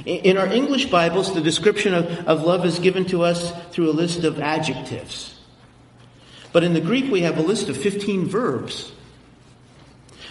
In 0.04 0.36
our 0.36 0.46
English 0.46 0.86
Bibles, 0.86 1.34
the 1.34 1.40
description 1.40 1.94
of, 1.94 2.06
of 2.26 2.42
love 2.42 2.66
is 2.66 2.78
given 2.78 3.06
to 3.06 3.22
us 3.22 3.52
through 3.70 3.90
a 3.90 3.92
list 3.92 4.24
of 4.24 4.38
adjectives. 4.38 5.37
But 6.58 6.64
in 6.64 6.72
the 6.72 6.80
Greek, 6.80 7.08
we 7.08 7.20
have 7.20 7.38
a 7.38 7.42
list 7.42 7.68
of 7.68 7.76
15 7.76 8.26
verbs. 8.26 8.90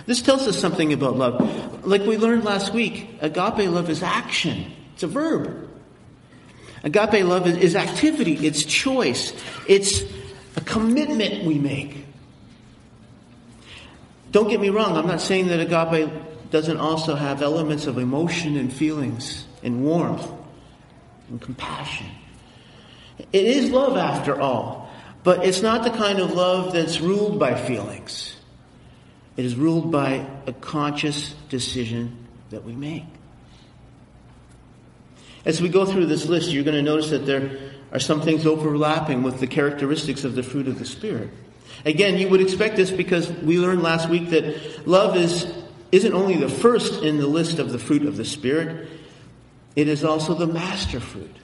This 0.07 0.21
tells 0.21 0.45
us 0.45 0.59
something 0.59 0.91
about 0.91 1.15
love. 1.15 1.87
Like 1.87 2.01
we 2.01 2.17
learned 2.17 2.43
last 2.43 2.73
week, 2.73 3.07
agape 3.21 3.69
love 3.69 3.89
is 3.89 4.03
action. 4.03 4.73
It's 4.93 5.03
a 5.03 5.07
verb. 5.07 5.69
Agape 6.83 7.23
love 7.23 7.47
is, 7.47 7.77
activity. 7.77 8.45
It's 8.45 8.65
choice. 8.65 9.31
It's 9.69 10.03
a 10.57 10.61
commitment 10.65 11.45
we 11.45 11.59
make. 11.59 12.05
Don't 14.31 14.49
get 14.49 14.59
me 14.59 14.67
wrong. 14.67 14.97
I'm 14.97 15.07
not 15.07 15.21
saying 15.21 15.47
that 15.47 15.61
agape 15.61 16.11
doesn't 16.51 16.77
also 16.77 17.15
have 17.15 17.41
elements 17.41 17.87
of 17.87 17.97
emotion 17.97 18.57
and 18.57 18.73
feelings 18.73 19.45
and 19.63 19.81
warmth 19.85 20.29
and 21.29 21.39
compassion. 21.39 22.07
It 23.31 23.45
is 23.45 23.71
love 23.71 23.95
after 23.95 24.41
all, 24.41 24.86
but 25.23 25.45
it's 25.45 25.61
not 25.61 25.83
the 25.83 25.89
kind 25.89 26.19
of 26.19 26.33
love 26.33 26.73
that's 26.73 27.01
ruled 27.01 27.39
by 27.39 27.55
feelings. 27.55 28.37
It 29.35 29.45
is 29.45 29.55
ruled 29.55 29.91
by 29.91 30.25
a 30.45 30.53
conscious 30.53 31.33
decision 31.49 32.27
that 32.49 32.63
we 32.63 32.73
make. 32.73 33.05
As 35.45 35.61
we 35.61 35.69
go 35.69 35.85
through 35.85 36.07
this 36.07 36.25
list, 36.25 36.49
you're 36.51 36.63
going 36.63 36.75
to 36.75 36.81
notice 36.81 37.11
that 37.11 37.25
there 37.25 37.57
are 37.91 37.99
some 37.99 38.21
things 38.21 38.45
overlapping 38.45 39.23
with 39.23 39.39
the 39.39 39.47
characteristics 39.47 40.23
of 40.23 40.35
the 40.35 40.43
fruit 40.43 40.67
of 40.67 40.79
the 40.79 40.85
Spirit. 40.85 41.29
Again, 41.85 42.17
you 42.17 42.27
would 42.29 42.41
expect 42.41 42.75
this 42.75 42.91
because 42.91 43.31
we 43.31 43.59
learned 43.59 43.81
last 43.81 44.09
week 44.09 44.29
that 44.31 44.87
love 44.87 45.15
is, 45.15 45.45
isn't 45.91 46.13
only 46.13 46.35
the 46.35 46.49
first 46.49 47.03
in 47.03 47.17
the 47.17 47.27
list 47.27 47.59
of 47.59 47.71
the 47.71 47.79
fruit 47.79 48.05
of 48.05 48.17
the 48.17 48.25
Spirit, 48.25 48.89
it 49.75 49.87
is 49.87 50.03
also 50.03 50.33
the 50.33 50.47
master 50.47 50.99
fruit. 50.99 51.35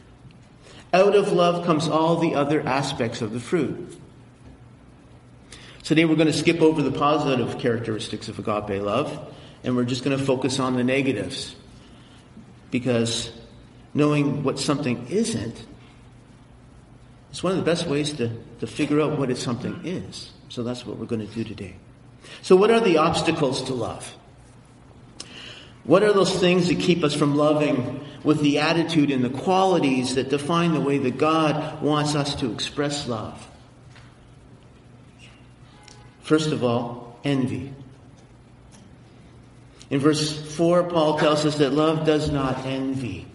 Out 0.93 1.15
of 1.15 1.31
love 1.31 1.65
comes 1.65 1.87
all 1.87 2.17
the 2.17 2.35
other 2.35 2.61
aspects 2.61 3.23
of 3.23 3.33
the 3.33 3.39
fruit. 3.39 3.97
Today 5.81 6.05
we're 6.05 6.15
going 6.15 6.27
to 6.27 6.33
skip 6.33 6.61
over 6.61 6.83
the 6.83 6.91
positive 6.91 7.57
characteristics 7.57 8.29
of 8.29 8.37
agape 8.37 8.81
love 8.81 9.33
and 9.63 9.75
we're 9.75 9.85
just 9.85 10.03
going 10.03 10.17
to 10.17 10.23
focus 10.23 10.59
on 10.59 10.75
the 10.75 10.83
negatives. 10.83 11.55
Because 12.69 13.31
knowing 13.95 14.43
what 14.43 14.59
something 14.59 15.07
isn't 15.07 15.65
is 17.31 17.41
one 17.41 17.53
of 17.53 17.57
the 17.57 17.65
best 17.65 17.87
ways 17.87 18.13
to, 18.13 18.29
to 18.59 18.67
figure 18.67 19.01
out 19.01 19.17
what 19.17 19.31
it 19.31 19.37
something 19.37 19.81
is. 19.83 20.31
So 20.49 20.61
that's 20.61 20.85
what 20.85 20.97
we're 20.97 21.07
going 21.07 21.27
to 21.27 21.33
do 21.33 21.43
today. 21.43 21.75
So 22.43 22.55
what 22.55 22.69
are 22.69 22.79
the 22.79 22.97
obstacles 22.97 23.63
to 23.63 23.73
love? 23.73 24.15
What 25.85 26.03
are 26.03 26.13
those 26.13 26.33
things 26.39 26.69
that 26.69 26.79
keep 26.79 27.03
us 27.03 27.13
from 27.13 27.35
loving 27.35 28.05
with 28.23 28.39
the 28.39 28.59
attitude 28.59 29.11
and 29.11 29.23
the 29.23 29.29
qualities 29.29 30.15
that 30.15 30.29
define 30.29 30.73
the 30.73 30.79
way 30.79 30.97
that 30.97 31.17
God 31.17 31.81
wants 31.81 32.15
us 32.15 32.35
to 32.35 32.51
express 32.51 33.07
love? 33.07 33.47
First 36.21 36.51
of 36.51 36.63
all, 36.63 37.19
envy. 37.25 37.73
In 39.89 39.99
verse 39.99 40.55
4, 40.55 40.85
Paul 40.85 41.19
tells 41.19 41.45
us 41.45 41.57
that 41.57 41.73
love 41.73 42.05
does 42.05 42.31
not 42.31 42.65
envy. 42.65 43.27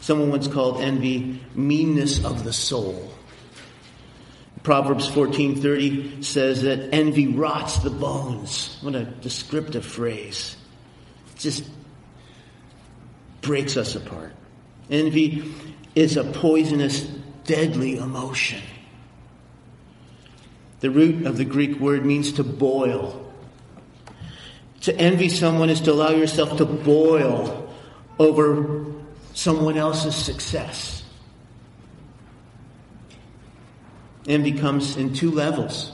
Someone 0.00 0.30
once 0.30 0.48
called 0.48 0.80
envy 0.80 1.40
meanness 1.54 2.24
of 2.24 2.42
the 2.42 2.52
soul. 2.52 3.10
Proverbs 4.62 5.06
14:30 5.08 6.22
says 6.24 6.62
that 6.62 6.94
envy 6.94 7.26
rots 7.26 7.78
the 7.78 7.90
bones. 7.90 8.78
What 8.80 8.94
a 8.94 9.04
descriptive 9.04 9.84
phrase. 9.84 10.56
Just 11.44 11.68
breaks 13.42 13.76
us 13.76 13.94
apart. 13.94 14.32
Envy 14.88 15.52
is 15.94 16.16
a 16.16 16.24
poisonous, 16.24 17.02
deadly 17.44 17.98
emotion. 17.98 18.62
The 20.80 20.90
root 20.90 21.26
of 21.26 21.36
the 21.36 21.44
Greek 21.44 21.78
word 21.78 22.06
means 22.06 22.32
to 22.32 22.44
boil. 22.44 23.30
To 24.80 24.96
envy 24.96 25.28
someone 25.28 25.68
is 25.68 25.82
to 25.82 25.92
allow 25.92 26.12
yourself 26.12 26.56
to 26.56 26.64
boil 26.64 27.70
over 28.18 28.86
someone 29.34 29.76
else's 29.76 30.16
success. 30.16 31.04
Envy 34.26 34.52
comes 34.52 34.96
in 34.96 35.12
two 35.12 35.30
levels, 35.30 35.92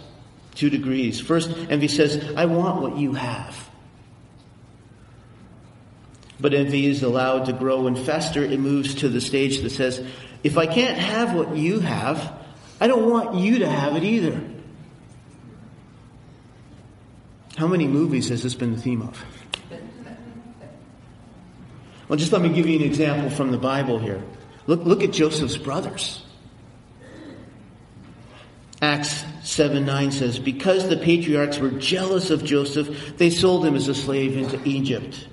two 0.55 0.71
degrees. 0.71 1.19
First, 1.21 1.51
envy 1.69 1.89
says, 1.89 2.35
I 2.37 2.45
want 2.45 2.83
what 2.83 2.97
you 2.97 3.15
have. 3.15 3.70
But 6.41 6.55
envy 6.55 6.87
is 6.87 7.03
allowed 7.03 7.47
to 7.47 7.53
grow 7.53 7.87
and 7.87 7.99
fester. 7.99 8.43
It 8.43 8.59
moves 8.59 8.95
to 8.97 9.09
the 9.09 9.21
stage 9.21 9.61
that 9.61 9.71
says, 9.71 10.05
if 10.43 10.57
I 10.57 10.67
can't 10.67 10.97
have 10.97 11.35
what 11.35 11.57
you 11.57 11.81
have, 11.81 12.33
I 12.81 12.87
don't 12.87 13.11
want 13.11 13.35
you 13.35 13.59
to 13.59 13.69
have 13.69 13.97
it 13.97 14.05
either. 14.05 14.41
How 17.57 17.67
many 17.67 17.87
movies 17.87 18.31
has 18.31 18.43
this 18.43 18.55
been 18.55 18.73
the 18.73 18.81
theme 18.81 19.03
of? 19.03 19.23
Well, 22.09 22.19
just 22.19 22.33
let 22.33 22.41
me 22.41 22.49
give 22.49 22.67
you 22.67 22.79
an 22.79 22.85
example 22.85 23.31
from 23.31 23.53
the 23.53 23.59
Bible 23.59 23.99
here. 23.99 24.23
Look, 24.67 24.85
look 24.85 25.03
at 25.05 25.13
Joseph's 25.13 25.57
brothers. 25.57 26.25
Acts 28.83 29.25
7 29.43 29.85
9 29.85 30.11
says, 30.11 30.39
Because 30.39 30.89
the 30.89 30.97
patriarchs 30.97 31.59
were 31.59 31.71
jealous 31.71 32.31
of 32.31 32.45
Joseph, 32.45 33.17
they 33.19 33.31
sold 33.31 33.67
him 33.67 33.75
as 33.75 33.89
a 33.89 33.95
slave 33.95 34.37
into 34.37 34.61
Egypt. 34.67 35.29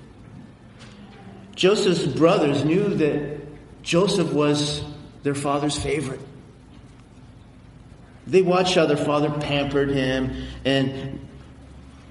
Joseph's 1.58 2.06
brothers 2.06 2.64
knew 2.64 2.94
that 2.94 3.40
Joseph 3.82 4.32
was 4.32 4.80
their 5.24 5.34
father's 5.34 5.76
favorite. 5.76 6.20
They 8.28 8.42
watched 8.42 8.76
how 8.76 8.86
their 8.86 8.96
father 8.96 9.28
pampered 9.28 9.90
him 9.90 10.46
and 10.64 11.18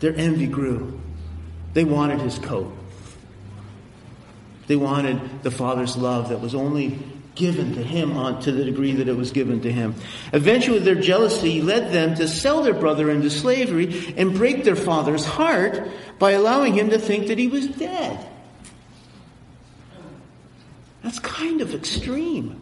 their 0.01 0.13
envy 0.13 0.48
grew. 0.48 1.00
They 1.74 1.86
wanted 1.86 2.20
his 2.20 2.38
coat. 2.39 2.75
They 4.68 4.75
wanted 4.75 5.44
the 5.44 5.51
father's 5.51 5.96
love 5.96 6.27
that 6.27 6.42
was 6.42 6.54
only 6.54 7.00
given 7.36 7.75
to 7.75 7.84
him 7.84 8.18
on 8.18 8.42
to 8.42 8.51
the 8.51 8.66
degree 8.66 8.92
that 8.96 9.08
it 9.08 9.16
was 9.16 9.32
given 9.32 9.62
to 9.62 9.72
him. 9.72 9.96
Eventually 10.34 10.80
their 10.80 10.96
jealousy 10.96 11.62
led 11.62 11.94
them 11.94 12.16
to 12.16 12.27
sell 12.27 12.63
their 12.63 12.74
brother 12.74 13.10
into 13.10 13.30
slavery 13.30 14.13
and 14.18 14.36
break 14.36 14.66
their 14.66 14.75
father's 14.75 15.24
heart 15.24 15.88
by 16.20 16.32
allowing 16.32 16.74
him 16.74 16.89
to 16.89 17.00
think 17.00 17.27
that 17.27 17.38
he 17.38 17.48
was 17.48 17.66
dead. 17.68 18.27
That's 21.08 21.20
kind 21.20 21.62
of 21.62 21.74
extreme. 21.74 22.60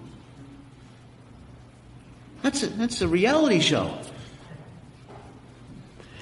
That's 2.44 2.62
a, 2.62 2.68
that's 2.68 3.02
a 3.02 3.08
reality 3.08 3.60
show. 3.60 3.98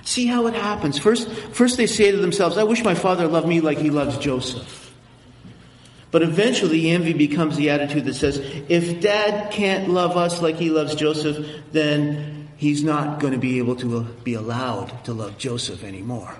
See 0.05 0.25
how 0.25 0.47
it 0.47 0.53
happens. 0.53 0.97
First, 0.97 1.29
first 1.29 1.75
they 1.75 1.85
say 1.85 2.11
to 2.11 2.17
themselves, 2.17 2.57
I 2.57 2.63
wish 2.63 2.81
my 2.81 2.95
father 2.95 3.27
loved 3.27 3.49
me 3.49 3.59
like 3.59 3.77
he 3.77 3.89
loves 3.89 4.17
Joseph. 4.19 4.95
But 6.11 6.21
eventually 6.21 6.91
envy 6.91 7.11
becomes 7.11 7.57
the 7.57 7.71
attitude 7.71 8.05
that 8.05 8.13
says, 8.13 8.37
if 8.69 9.01
dad 9.01 9.51
can't 9.51 9.89
love 9.89 10.15
us 10.15 10.41
like 10.41 10.55
he 10.55 10.69
loves 10.69 10.95
Joseph, 10.95 11.45
then 11.73 12.47
he's 12.55 12.85
not 12.85 13.19
going 13.19 13.33
to 13.33 13.39
be 13.39 13.57
able 13.57 13.75
to 13.75 14.03
be 14.23 14.35
allowed 14.35 15.03
to 15.03 15.13
love 15.13 15.37
Joseph 15.37 15.83
anymore. 15.83 16.33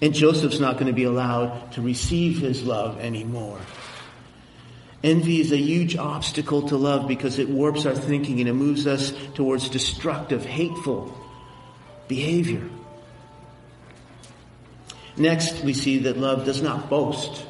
And 0.00 0.14
Joseph's 0.14 0.60
not 0.60 0.74
going 0.74 0.86
to 0.86 0.92
be 0.92 1.02
allowed 1.02 1.72
to 1.72 1.82
receive 1.82 2.38
his 2.38 2.62
love 2.62 3.00
anymore. 3.00 3.58
Envy 5.02 5.40
is 5.40 5.50
a 5.50 5.56
huge 5.56 5.96
obstacle 5.96 6.68
to 6.68 6.76
love 6.76 7.08
because 7.08 7.38
it 7.38 7.48
warps 7.48 7.86
our 7.86 7.94
thinking 7.94 8.38
and 8.40 8.48
it 8.48 8.52
moves 8.52 8.86
us 8.86 9.12
towards 9.34 9.68
destructive, 9.68 10.44
hateful 10.44 11.18
behavior. 12.06 12.68
Next, 15.16 15.62
we 15.64 15.74
see 15.74 15.98
that 16.00 16.16
love 16.16 16.44
does 16.44 16.62
not 16.62 16.88
boast. 16.88 17.44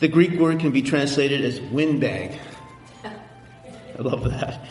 The 0.00 0.08
Greek 0.08 0.38
word 0.38 0.60
can 0.60 0.70
be 0.70 0.82
translated 0.82 1.44
as 1.44 1.60
windbag. 1.60 2.38
I 3.04 4.02
love 4.02 4.24
that. 4.30 4.64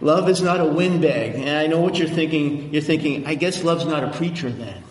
Love 0.00 0.28
is 0.28 0.42
not 0.42 0.60
a 0.60 0.66
windbag. 0.66 1.36
And 1.36 1.48
I 1.48 1.66
know 1.66 1.80
what 1.80 1.98
you're 1.98 2.08
thinking. 2.08 2.74
You're 2.74 2.82
thinking, 2.82 3.26
I 3.26 3.34
guess 3.34 3.62
love's 3.64 3.86
not 3.86 4.04
a 4.04 4.10
preacher 4.10 4.50
then. 4.50 4.82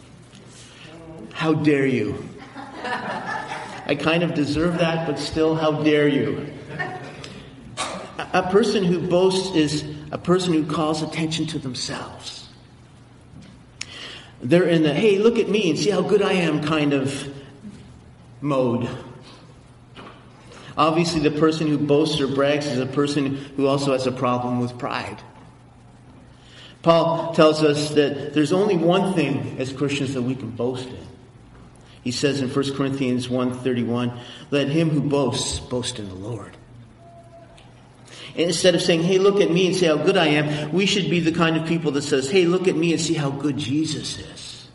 How 1.33 1.53
dare 1.53 1.85
you? 1.85 2.27
I 3.85 3.95
kind 3.95 4.23
of 4.23 4.33
deserve 4.33 4.79
that, 4.79 5.05
but 5.05 5.19
still, 5.19 5.55
how 5.55 5.83
dare 5.83 6.07
you? 6.07 6.51
A 8.33 8.43
person 8.51 8.83
who 8.83 9.07
boasts 9.07 9.55
is 9.55 9.83
a 10.11 10.17
person 10.17 10.53
who 10.53 10.65
calls 10.65 11.01
attention 11.01 11.45
to 11.47 11.59
themselves. 11.59 12.49
They're 14.41 14.67
in 14.67 14.83
the, 14.83 14.93
hey, 14.93 15.19
look 15.19 15.37
at 15.37 15.49
me 15.49 15.69
and 15.69 15.79
see 15.79 15.89
how 15.89 16.01
good 16.01 16.21
I 16.21 16.33
am 16.33 16.63
kind 16.63 16.93
of 16.93 17.31
mode. 18.41 18.89
Obviously, 20.77 21.21
the 21.21 21.39
person 21.39 21.67
who 21.67 21.77
boasts 21.77 22.19
or 22.19 22.27
brags 22.27 22.65
is 22.67 22.79
a 22.79 22.85
person 22.85 23.35
who 23.55 23.67
also 23.67 23.93
has 23.93 24.07
a 24.07 24.11
problem 24.11 24.59
with 24.59 24.77
pride. 24.77 25.21
Paul 26.81 27.33
tells 27.33 27.63
us 27.63 27.95
that 27.95 28.33
there's 28.33 28.51
only 28.51 28.77
one 28.77 29.13
thing 29.13 29.57
as 29.57 29.71
Christians 29.71 30.13
that 30.13 30.21
we 30.21 30.35
can 30.35 30.51
boast 30.51 30.87
in. 30.87 31.07
He 32.05 32.11
says 32.11 32.39
in 32.39 32.49
1 32.49 32.75
Corinthians 32.75 33.27
1.31, 33.27 34.17
let 34.51 34.67
him 34.69 34.91
who 34.91 35.01
boasts 35.01 35.59
boast 35.59 35.97
in 35.97 36.07
the 36.07 36.13
Lord. 36.13 36.55
Instead 38.35 38.75
of 38.75 38.81
saying, 38.81 39.01
hey, 39.01 39.17
look 39.17 39.41
at 39.41 39.49
me 39.49 39.65
and 39.65 39.75
see 39.75 39.87
how 39.87 39.97
good 39.97 40.15
I 40.15 40.27
am, 40.27 40.71
we 40.71 40.85
should 40.85 41.09
be 41.09 41.19
the 41.19 41.31
kind 41.31 41.57
of 41.57 41.65
people 41.67 41.91
that 41.93 42.03
says, 42.03 42.29
hey, 42.29 42.45
look 42.45 42.67
at 42.67 42.75
me 42.75 42.93
and 42.93 43.01
see 43.01 43.15
how 43.15 43.31
good 43.31 43.57
Jesus 43.57 44.19
is. 44.19 44.67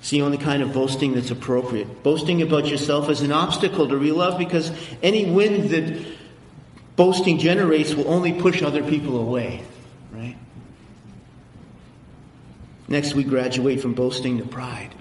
It's 0.00 0.10
the 0.10 0.22
only 0.22 0.38
kind 0.38 0.62
of 0.62 0.72
boasting 0.72 1.12
that's 1.12 1.30
appropriate. 1.30 2.02
Boasting 2.02 2.40
about 2.40 2.66
yourself 2.66 3.10
is 3.10 3.20
an 3.20 3.32
obstacle 3.32 3.86
to 3.88 3.96
real 3.98 4.16
love 4.16 4.38
because 4.38 4.72
any 5.02 5.30
wind 5.30 5.68
that 5.70 6.02
boasting 6.94 7.38
generates 7.38 7.92
will 7.92 8.08
only 8.08 8.32
push 8.32 8.62
other 8.62 8.82
people 8.82 9.20
away, 9.20 9.64
right? 10.12 10.36
Next, 12.88 13.14
we 13.14 13.24
graduate 13.24 13.80
from 13.80 13.94
boasting 13.94 14.38
to 14.38 14.44
pride. 14.44 14.94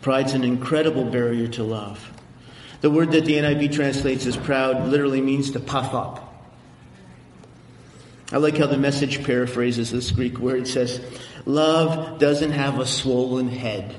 Pride's 0.00 0.32
an 0.32 0.44
incredible 0.44 1.04
barrier 1.04 1.48
to 1.48 1.62
love. 1.62 2.10
The 2.80 2.90
word 2.90 3.12
that 3.12 3.24
the 3.24 3.34
NIV 3.34 3.72
translates 3.72 4.26
as 4.26 4.36
proud 4.36 4.88
literally 4.88 5.20
means 5.20 5.52
to 5.52 5.60
puff 5.60 5.94
up. 5.94 6.28
I 8.32 8.38
like 8.38 8.56
how 8.56 8.66
the 8.66 8.78
message 8.78 9.24
paraphrases 9.24 9.92
this 9.92 10.10
Greek 10.10 10.38
word. 10.38 10.62
It 10.62 10.68
says, 10.68 11.00
Love 11.44 12.18
doesn't 12.18 12.52
have 12.52 12.80
a 12.80 12.86
swollen 12.86 13.48
head. 13.48 13.94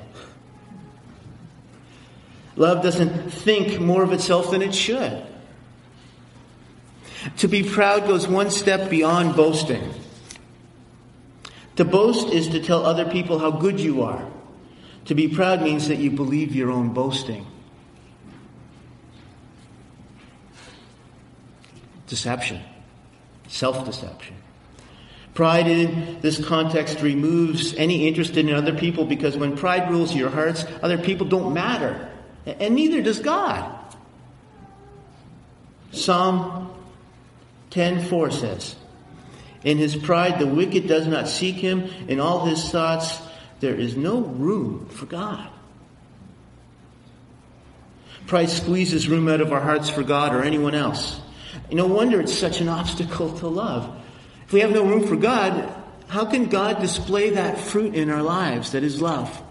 Love 2.56 2.82
doesn't 2.82 3.30
think 3.30 3.80
more 3.80 4.02
of 4.02 4.12
itself 4.12 4.50
than 4.50 4.60
it 4.60 4.74
should. 4.74 5.24
To 7.38 7.48
be 7.48 7.62
proud 7.62 8.06
goes 8.06 8.28
one 8.28 8.50
step 8.50 8.90
beyond 8.90 9.34
boasting. 9.34 9.82
To 11.76 11.84
boast 11.84 12.28
is 12.28 12.48
to 12.48 12.60
tell 12.60 12.84
other 12.84 13.04
people 13.04 13.38
how 13.38 13.50
good 13.50 13.80
you 13.80 14.02
are. 14.02 14.26
To 15.06 15.14
be 15.14 15.28
proud 15.28 15.62
means 15.62 15.88
that 15.88 15.98
you 15.98 16.10
believe 16.10 16.54
your 16.54 16.70
own 16.70 16.94
boasting. 16.94 17.46
Deception. 22.06 22.62
Self-deception. 23.48 24.36
Pride 25.34 25.66
in 25.66 26.20
this 26.20 26.42
context 26.44 27.00
removes 27.02 27.74
any 27.74 28.06
interest 28.06 28.36
in 28.36 28.52
other 28.52 28.72
people 28.72 29.04
because 29.04 29.36
when 29.36 29.56
pride 29.56 29.90
rules 29.90 30.14
your 30.14 30.30
hearts, 30.30 30.64
other 30.80 30.96
people 30.96 31.26
don't 31.26 31.52
matter. 31.52 32.08
And 32.46 32.76
neither 32.76 33.02
does 33.02 33.18
God. 33.18 33.68
Psalm 35.90 36.70
10:4 37.70 38.32
says, 38.32 38.76
In 39.64 39.78
his 39.78 39.96
pride 39.96 40.38
the 40.38 40.46
wicked 40.46 40.86
does 40.86 41.06
not 41.06 41.28
seek 41.28 41.56
him, 41.56 41.84
in 42.06 42.20
all 42.20 42.44
his 42.44 42.70
thoughts 42.70 43.20
there 43.60 43.74
is 43.74 43.96
no 43.96 44.20
room 44.20 44.86
for 44.90 45.06
God. 45.06 45.48
Pride 48.26 48.50
squeezes 48.50 49.08
room 49.08 49.28
out 49.28 49.40
of 49.40 49.52
our 49.52 49.60
hearts 49.60 49.88
for 49.88 50.02
God 50.02 50.34
or 50.34 50.42
anyone 50.42 50.74
else. 50.74 51.20
No 51.72 51.86
wonder 51.86 52.20
it's 52.20 52.32
such 52.32 52.60
an 52.60 52.68
obstacle 52.68 53.36
to 53.38 53.48
love. 53.48 54.02
If 54.46 54.52
we 54.52 54.60
have 54.60 54.72
no 54.72 54.84
room 54.84 55.06
for 55.06 55.16
God, 55.16 55.74
how 56.08 56.26
can 56.26 56.46
God 56.46 56.80
display 56.80 57.30
that 57.30 57.58
fruit 57.58 57.94
in 57.94 58.10
our 58.10 58.22
lives 58.22 58.72
that 58.72 58.82
is 58.82 59.00
love? 59.00 59.42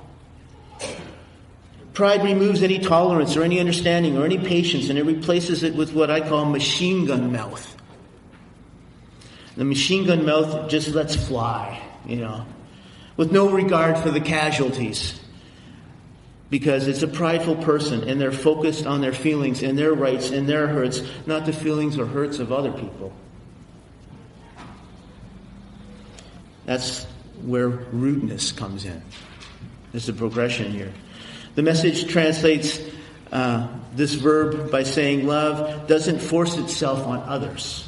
Pride 1.94 2.24
removes 2.24 2.64
any 2.64 2.80
tolerance 2.80 3.36
or 3.38 3.44
any 3.44 3.60
understanding 3.60 4.18
or 4.18 4.26
any 4.26 4.40
patience 4.40 4.90
and 4.90 4.98
it 4.98 5.06
replaces 5.06 5.62
it 5.64 5.76
with 5.76 5.94
what 5.94 6.10
I 6.10 6.22
call 6.22 6.46
machine 6.46 7.06
gun 7.06 7.32
mouth. 7.32 7.76
The 9.56 9.66
machine 9.66 10.06
gun 10.06 10.26
mouth 10.26 10.70
just 10.70 10.90
lets 10.90 11.16
fly, 11.16 11.82
you 12.06 12.18
know, 12.18 12.46
with 13.18 13.32
no 13.32 13.50
regard 13.50 13.98
for 13.98 14.10
the 14.10 14.22
casualties. 14.22 15.20
Because 16.50 16.88
it's 16.88 17.02
a 17.02 17.08
prideful 17.08 17.56
person 17.56 18.08
and 18.08 18.22
they're 18.22 18.32
focused 18.32 18.86
on 18.86 19.02
their 19.02 19.14
feelings 19.14 19.64
and 19.64 19.78
their 19.78 19.94
rights 19.94 20.30
and 20.30 20.48
their 20.48 20.68
hurts, 20.68 21.02
not 21.26 21.46
the 21.46 21.54
feelings 21.54 21.98
or 21.98 22.06
hurts 22.06 22.38
of 22.40 22.52
other 22.52 22.72
people. 22.72 23.12
That's 26.66 27.06
where 27.44 27.70
rudeness 27.70 28.52
comes 28.52 28.86
in. 28.86 29.02
There's 29.92 30.10
a 30.10 30.14
progression 30.14 30.72
here. 30.72 30.92
The 31.56 31.62
message 31.62 32.08
translates 32.08 32.80
uh, 33.32 33.68
this 33.96 34.14
verb 34.14 34.72
by 34.72 34.84
saying 34.84 35.28
love 35.28 35.88
doesn't 35.88 36.20
force 36.20 36.58
itself 36.58 37.06
on 37.06 37.20
others. 37.22 37.83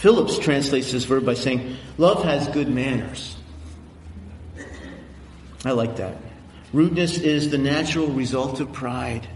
Phillips 0.00 0.38
translates 0.38 0.92
this 0.92 1.04
verb 1.04 1.24
by 1.24 1.34
saying, 1.34 1.76
Love 1.96 2.22
has 2.24 2.46
good 2.48 2.68
manners. 2.68 3.36
I 5.64 5.72
like 5.72 5.96
that. 5.96 6.16
Rudeness 6.72 7.18
is 7.18 7.50
the 7.50 7.58
natural 7.58 8.08
result 8.08 8.60
of 8.60 8.72
pride. 8.72 9.26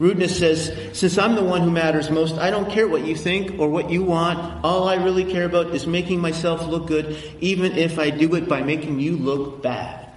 Rudeness 0.00 0.38
says, 0.38 0.98
since 0.98 1.18
I'm 1.18 1.34
the 1.34 1.44
one 1.44 1.60
who 1.60 1.70
matters 1.70 2.10
most, 2.10 2.38
I 2.38 2.50
don't 2.50 2.70
care 2.70 2.88
what 2.88 3.04
you 3.04 3.14
think 3.14 3.60
or 3.60 3.68
what 3.68 3.90
you 3.90 4.02
want. 4.02 4.64
All 4.64 4.88
I 4.88 4.96
really 4.96 5.30
care 5.30 5.44
about 5.44 5.74
is 5.74 5.86
making 5.86 6.20
myself 6.20 6.66
look 6.66 6.86
good, 6.86 7.16
even 7.40 7.76
if 7.76 7.98
I 7.98 8.10
do 8.10 8.34
it 8.34 8.48
by 8.48 8.62
making 8.62 8.98
you 8.98 9.16
look 9.16 9.62
bad. 9.62 10.08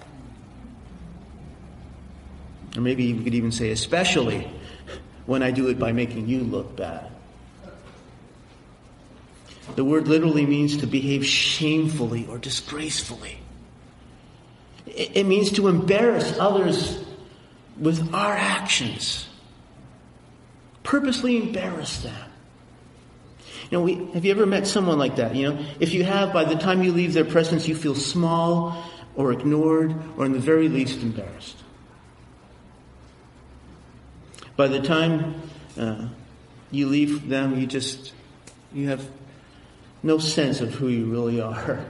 Or 2.75 2.81
maybe 2.81 3.03
you 3.03 3.21
could 3.21 3.35
even 3.35 3.51
say, 3.51 3.71
especially 3.71 4.49
when 5.25 5.43
I 5.43 5.51
do 5.51 5.67
it 5.67 5.77
by 5.77 5.91
making 5.91 6.27
you 6.27 6.39
look 6.41 6.75
bad. 6.75 7.12
The 9.75 9.83
word 9.83 10.07
literally 10.07 10.45
means 10.45 10.77
to 10.77 10.87
behave 10.87 11.25
shamefully 11.25 12.27
or 12.29 12.37
disgracefully. 12.37 13.39
It 14.85 15.25
means 15.25 15.51
to 15.53 15.67
embarrass 15.67 16.37
others 16.37 17.03
with 17.79 18.13
our 18.13 18.33
actions. 18.33 19.27
Purposely 20.83 21.37
embarrass 21.37 22.03
them. 22.03 22.29
You 23.71 23.77
know, 23.79 23.83
we, 23.83 23.95
have 24.13 24.25
you 24.25 24.31
ever 24.31 24.45
met 24.45 24.67
someone 24.67 24.99
like 24.99 25.15
that? 25.15 25.35
You 25.35 25.53
know, 25.53 25.65
if 25.79 25.93
you 25.93 26.03
have, 26.03 26.33
by 26.33 26.43
the 26.43 26.55
time 26.55 26.83
you 26.83 26.91
leave 26.91 27.13
their 27.13 27.25
presence, 27.25 27.67
you 27.67 27.75
feel 27.75 27.95
small 27.95 28.83
or 29.15 29.31
ignored 29.31 29.95
or 30.17 30.25
in 30.25 30.33
the 30.33 30.39
very 30.39 30.67
least 30.67 31.01
embarrassed. 31.01 31.57
By 34.55 34.67
the 34.67 34.81
time 34.81 35.41
uh, 35.79 36.09
you 36.69 36.87
leave 36.87 37.27
them, 37.27 37.59
you 37.59 37.65
just, 37.65 38.13
you 38.73 38.89
have 38.89 39.07
no 40.03 40.17
sense 40.17 40.61
of 40.61 40.73
who 40.73 40.89
you 40.89 41.05
really 41.05 41.41
are. 41.41 41.85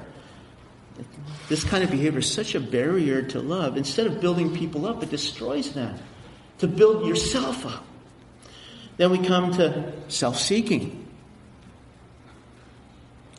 This 1.49 1.63
kind 1.63 1.84
of 1.84 1.91
behavior 1.91 2.19
is 2.19 2.32
such 2.32 2.56
a 2.56 2.60
barrier 2.60 3.23
to 3.23 3.41
love. 3.41 3.76
Instead 3.76 4.08
of 4.08 4.21
building 4.21 4.56
people 4.56 4.86
up, 4.86 5.04
it 5.04 5.10
destroys 5.10 5.73
them. 5.73 5.97
To 6.60 6.67
build 6.67 7.08
yourself 7.08 7.65
up. 7.65 7.84
Then 8.97 9.10
we 9.10 9.17
come 9.17 9.52
to 9.54 9.91
self-seeking. 10.08 11.08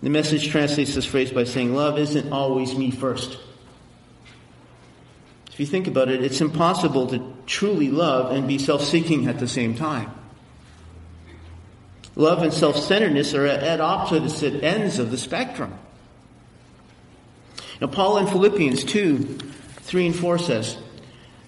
The 0.02 0.10
message 0.10 0.48
translates 0.48 0.94
this 0.94 1.06
phrase 1.06 1.30
by 1.30 1.44
saying, 1.44 1.74
love 1.74 1.98
isn't 1.98 2.32
always 2.32 2.76
me 2.76 2.90
first. 2.90 3.38
If 5.50 5.60
you 5.60 5.66
think 5.66 5.86
about 5.86 6.08
it, 6.08 6.22
it's 6.22 6.40
impossible 6.40 7.06
to 7.06 7.32
truly 7.46 7.88
love 7.88 8.32
and 8.32 8.48
be 8.48 8.58
self-seeking 8.58 9.28
at 9.28 9.38
the 9.38 9.46
same 9.46 9.76
time. 9.76 10.12
Love 12.16 12.42
and 12.42 12.52
self-centeredness 12.52 13.34
are 13.34 13.46
at 13.46 13.80
opposite 13.80 14.62
ends 14.62 14.98
of 14.98 15.10
the 15.10 15.18
spectrum. 15.18 15.74
Now, 17.80 17.88
Paul 17.88 18.18
in 18.18 18.26
Philippians 18.26 18.84
2, 18.84 19.16
3 19.16 20.06
and 20.06 20.16
4 20.16 20.38
says, 20.38 20.76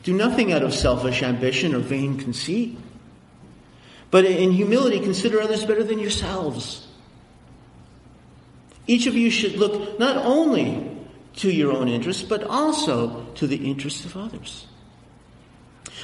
Do 0.03 0.13
nothing 0.13 0.53
out 0.53 0.63
of 0.63 0.75
selfish 0.75 1.23
ambition 1.23 1.75
or 1.75 1.79
vain 1.79 2.19
conceit, 2.19 2.77
but 4.11 4.25
in 4.25 4.51
humility 4.51 4.99
consider 4.99 5.41
others 5.41 5.65
better 5.65 5.85
than 5.85 6.01
yourselves. 6.01 6.87
Each 8.89 9.07
of 9.07 9.15
you 9.15 9.31
should 9.31 9.57
look 9.57 9.99
not 9.99 10.17
only 10.17 10.91
to 11.37 11.51
your 11.51 11.73
own 11.73 11.89
interests, 11.89 12.23
but 12.23 12.43
also 12.45 13.25
to 13.35 13.47
the 13.47 13.57
interests 13.57 14.05
of 14.05 14.17
others. 14.17 14.67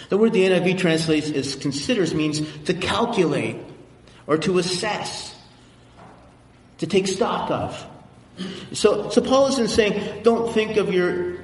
The 0.09 0.19
word 0.19 0.33
the 0.33 0.45
NIV 0.45 0.79
translates 0.79 1.31
as 1.31 1.57
considers 1.57 2.15
means 2.15 2.41
to 2.65 2.75
calculate 2.75 3.57
or 4.33 4.39
to 4.39 4.59
assess, 4.59 5.37
to 6.79 6.87
take 6.87 7.07
stock 7.07 7.51
of. 7.51 7.87
So, 8.73 9.11
so 9.11 9.21
Paul 9.21 9.49
isn't 9.49 9.69
saying 9.69 10.23
don't 10.23 10.55
think 10.55 10.79
of 10.79 10.91
your 10.95 11.37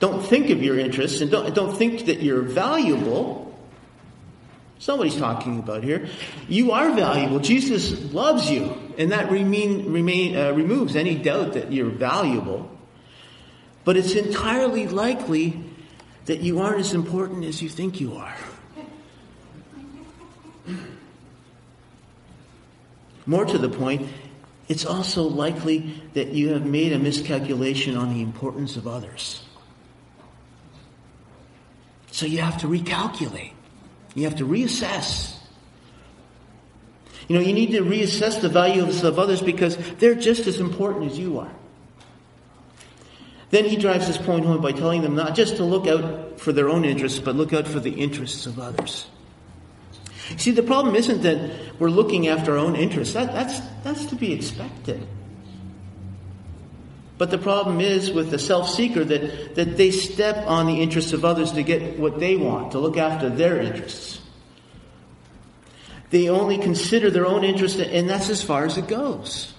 don't 0.00 0.22
think 0.22 0.48
of 0.48 0.62
your 0.62 0.78
interests 0.78 1.20
and 1.20 1.30
don't, 1.30 1.54
don't 1.54 1.76
think 1.76 2.06
that 2.06 2.22
you're 2.22 2.40
valuable. 2.40 3.42
He's 4.78 5.16
talking 5.16 5.58
about 5.58 5.84
here. 5.84 6.08
You 6.48 6.72
are 6.72 6.92
valuable. 6.92 7.40
Jesus 7.40 8.12
loves 8.12 8.50
you, 8.50 8.74
and 8.98 9.12
that 9.12 9.30
remain, 9.30 9.92
remain, 9.92 10.36
uh, 10.36 10.52
removes 10.52 10.96
any 10.96 11.14
doubt 11.14 11.54
that 11.54 11.72
you're 11.72 11.90
valuable. 11.90 12.70
But 13.84 13.96
it's 13.96 14.14
entirely 14.14 14.86
likely 14.86 15.62
that 16.24 16.40
you 16.40 16.60
aren't 16.60 16.80
as 16.80 16.92
important 16.92 17.44
as 17.44 17.62
you 17.62 17.68
think 17.68 18.00
you 18.00 18.16
are. 18.16 18.36
More 23.26 23.44
to 23.44 23.58
the 23.58 23.68
point, 23.68 24.08
it's 24.68 24.84
also 24.84 25.22
likely 25.22 25.94
that 26.14 26.28
you 26.28 26.50
have 26.50 26.64
made 26.64 26.92
a 26.92 26.98
miscalculation 26.98 27.96
on 27.96 28.12
the 28.12 28.22
importance 28.22 28.76
of 28.76 28.86
others. 28.86 29.42
So 32.10 32.26
you 32.26 32.38
have 32.38 32.58
to 32.58 32.66
recalculate. 32.66 33.52
You 34.14 34.24
have 34.24 34.36
to 34.36 34.46
reassess. 34.46 35.36
You 37.28 37.36
know, 37.36 37.42
you 37.42 37.52
need 37.52 37.72
to 37.72 37.80
reassess 37.80 38.40
the 38.40 38.48
value 38.48 38.84
of 38.84 39.18
others 39.18 39.42
because 39.42 39.76
they're 39.94 40.14
just 40.14 40.46
as 40.46 40.60
important 40.60 41.10
as 41.10 41.18
you 41.18 41.38
are. 41.40 41.50
Then 43.50 43.64
he 43.64 43.76
drives 43.76 44.06
this 44.06 44.18
point 44.18 44.44
home 44.44 44.60
by 44.60 44.72
telling 44.72 45.02
them 45.02 45.14
not 45.14 45.34
just 45.34 45.56
to 45.56 45.64
look 45.64 45.86
out 45.86 46.40
for 46.40 46.52
their 46.52 46.68
own 46.68 46.84
interests, 46.84 47.18
but 47.18 47.36
look 47.36 47.52
out 47.52 47.66
for 47.66 47.80
the 47.80 47.92
interests 47.92 48.46
of 48.46 48.58
others. 48.58 49.06
See, 50.36 50.52
the 50.52 50.62
problem 50.62 50.94
isn't 50.94 51.22
that 51.22 51.78
we're 51.78 51.90
looking 51.90 52.28
after 52.28 52.52
our 52.52 52.58
own 52.58 52.76
interests. 52.76 53.14
That, 53.14 53.32
that's, 53.32 53.60
that's 53.82 54.06
to 54.06 54.16
be 54.16 54.32
expected. 54.32 55.06
But 57.16 57.30
the 57.30 57.38
problem 57.38 57.80
is 57.80 58.10
with 58.10 58.30
the 58.30 58.38
self-seeker 58.38 59.04
that, 59.04 59.54
that 59.54 59.76
they 59.76 59.90
step 59.90 60.46
on 60.46 60.66
the 60.66 60.82
interests 60.82 61.12
of 61.12 61.24
others 61.24 61.52
to 61.52 61.62
get 61.62 61.98
what 61.98 62.18
they 62.18 62.36
want, 62.36 62.72
to 62.72 62.78
look 62.78 62.96
after 62.96 63.28
their 63.28 63.60
interests. 63.60 64.20
They 66.10 66.28
only 66.28 66.58
consider 66.58 67.10
their 67.10 67.26
own 67.26 67.44
interest, 67.44 67.78
and 67.78 68.08
that's 68.08 68.30
as 68.30 68.42
far 68.42 68.64
as 68.64 68.78
it 68.78 68.88
goes. 68.88 69.52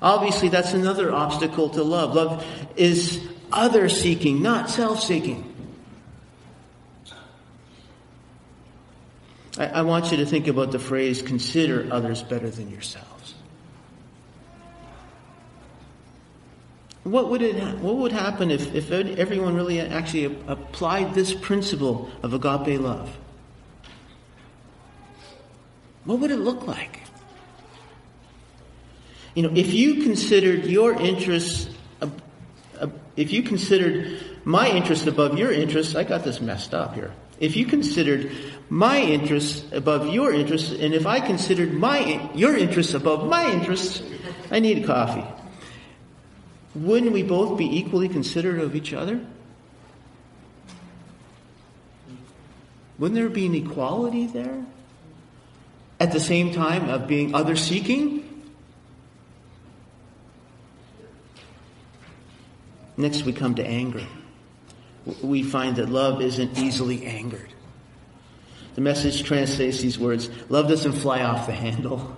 Obviously, 0.00 0.48
that's 0.48 0.72
another 0.72 1.12
obstacle 1.12 1.70
to 1.70 1.82
love. 1.82 2.14
Love 2.14 2.44
is 2.76 3.24
other 3.52 3.88
seeking, 3.88 4.42
not 4.42 4.68
self 4.68 5.02
seeking. 5.02 5.51
I, 9.58 9.66
I, 9.66 9.82
want 9.82 10.10
you 10.10 10.16
to 10.18 10.26
think 10.26 10.48
about 10.48 10.72
the 10.72 10.78
phrase, 10.78 11.20
consider 11.20 11.88
others 11.92 12.22
better 12.22 12.48
than 12.48 12.70
yourselves. 12.70 13.34
What 17.04 17.28
would, 17.30 17.42
it, 17.42 17.56
what 17.78 17.96
would 17.96 18.12
happen 18.12 18.50
if, 18.50 18.74
if 18.74 18.90
everyone 18.90 19.54
really 19.54 19.80
actually 19.80 20.24
applied 20.46 21.14
this 21.14 21.34
principle 21.34 22.10
of 22.22 22.32
agape 22.32 22.80
love? 22.80 23.14
What 26.04 26.20
would 26.20 26.30
it 26.30 26.38
look 26.38 26.66
like? 26.66 27.00
You 29.34 29.44
know, 29.44 29.52
if 29.54 29.72
you 29.72 30.02
considered 30.02 30.64
your 30.66 30.92
interests, 30.92 31.68
uh, 32.00 32.08
uh, 32.80 32.88
if 33.16 33.32
you 33.32 33.42
considered 33.42 34.20
my 34.44 34.68
interests 34.68 35.06
above 35.06 35.38
your 35.38 35.50
interests, 35.50 35.94
I 35.94 36.04
got 36.04 36.22
this 36.22 36.40
messed 36.40 36.74
up 36.74 36.94
here. 36.94 37.12
If 37.42 37.56
you 37.56 37.66
considered 37.66 38.30
my 38.70 39.00
interests 39.00 39.64
above 39.72 40.14
your 40.14 40.32
interests, 40.32 40.70
and 40.70 40.94
if 40.94 41.06
I 41.08 41.18
considered 41.18 41.74
my 41.74 42.30
your 42.36 42.56
interests 42.56 42.94
above 42.94 43.28
my 43.28 43.52
interests, 43.52 44.00
I 44.52 44.60
need 44.60 44.86
coffee. 44.86 45.24
Wouldn't 46.76 47.10
we 47.10 47.24
both 47.24 47.58
be 47.58 47.66
equally 47.78 48.08
considerate 48.08 48.62
of 48.62 48.76
each 48.76 48.92
other? 48.92 49.20
Wouldn't 53.00 53.16
there 53.16 53.28
be 53.28 53.46
an 53.46 53.56
equality 53.56 54.28
there? 54.28 54.64
At 55.98 56.12
the 56.12 56.20
same 56.20 56.54
time 56.54 56.88
of 56.88 57.08
being 57.08 57.34
other 57.34 57.56
seeking? 57.56 58.52
Next, 62.96 63.24
we 63.24 63.32
come 63.32 63.56
to 63.56 63.66
anger. 63.66 64.06
We 65.22 65.42
find 65.42 65.76
that 65.76 65.88
love 65.88 66.22
isn't 66.22 66.58
easily 66.58 67.04
angered. 67.04 67.48
The 68.74 68.80
message 68.80 69.24
translates 69.24 69.80
these 69.80 69.98
words 69.98 70.30
love 70.48 70.68
doesn't 70.68 70.92
fly 70.92 71.22
off 71.22 71.46
the 71.46 71.52
handle. 71.52 72.16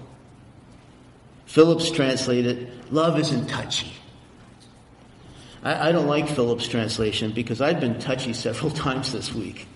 Phillips 1.46 1.90
translated, 1.90 2.70
love 2.90 3.18
isn't 3.18 3.46
touchy. 3.46 3.92
I, 5.62 5.88
I 5.88 5.92
don't 5.92 6.06
like 6.06 6.28
Phillips' 6.28 6.68
translation 6.68 7.32
because 7.32 7.60
I've 7.60 7.80
been 7.80 7.98
touchy 7.98 8.32
several 8.32 8.70
times 8.86 9.12
this 9.12 9.34
week. 9.34 9.66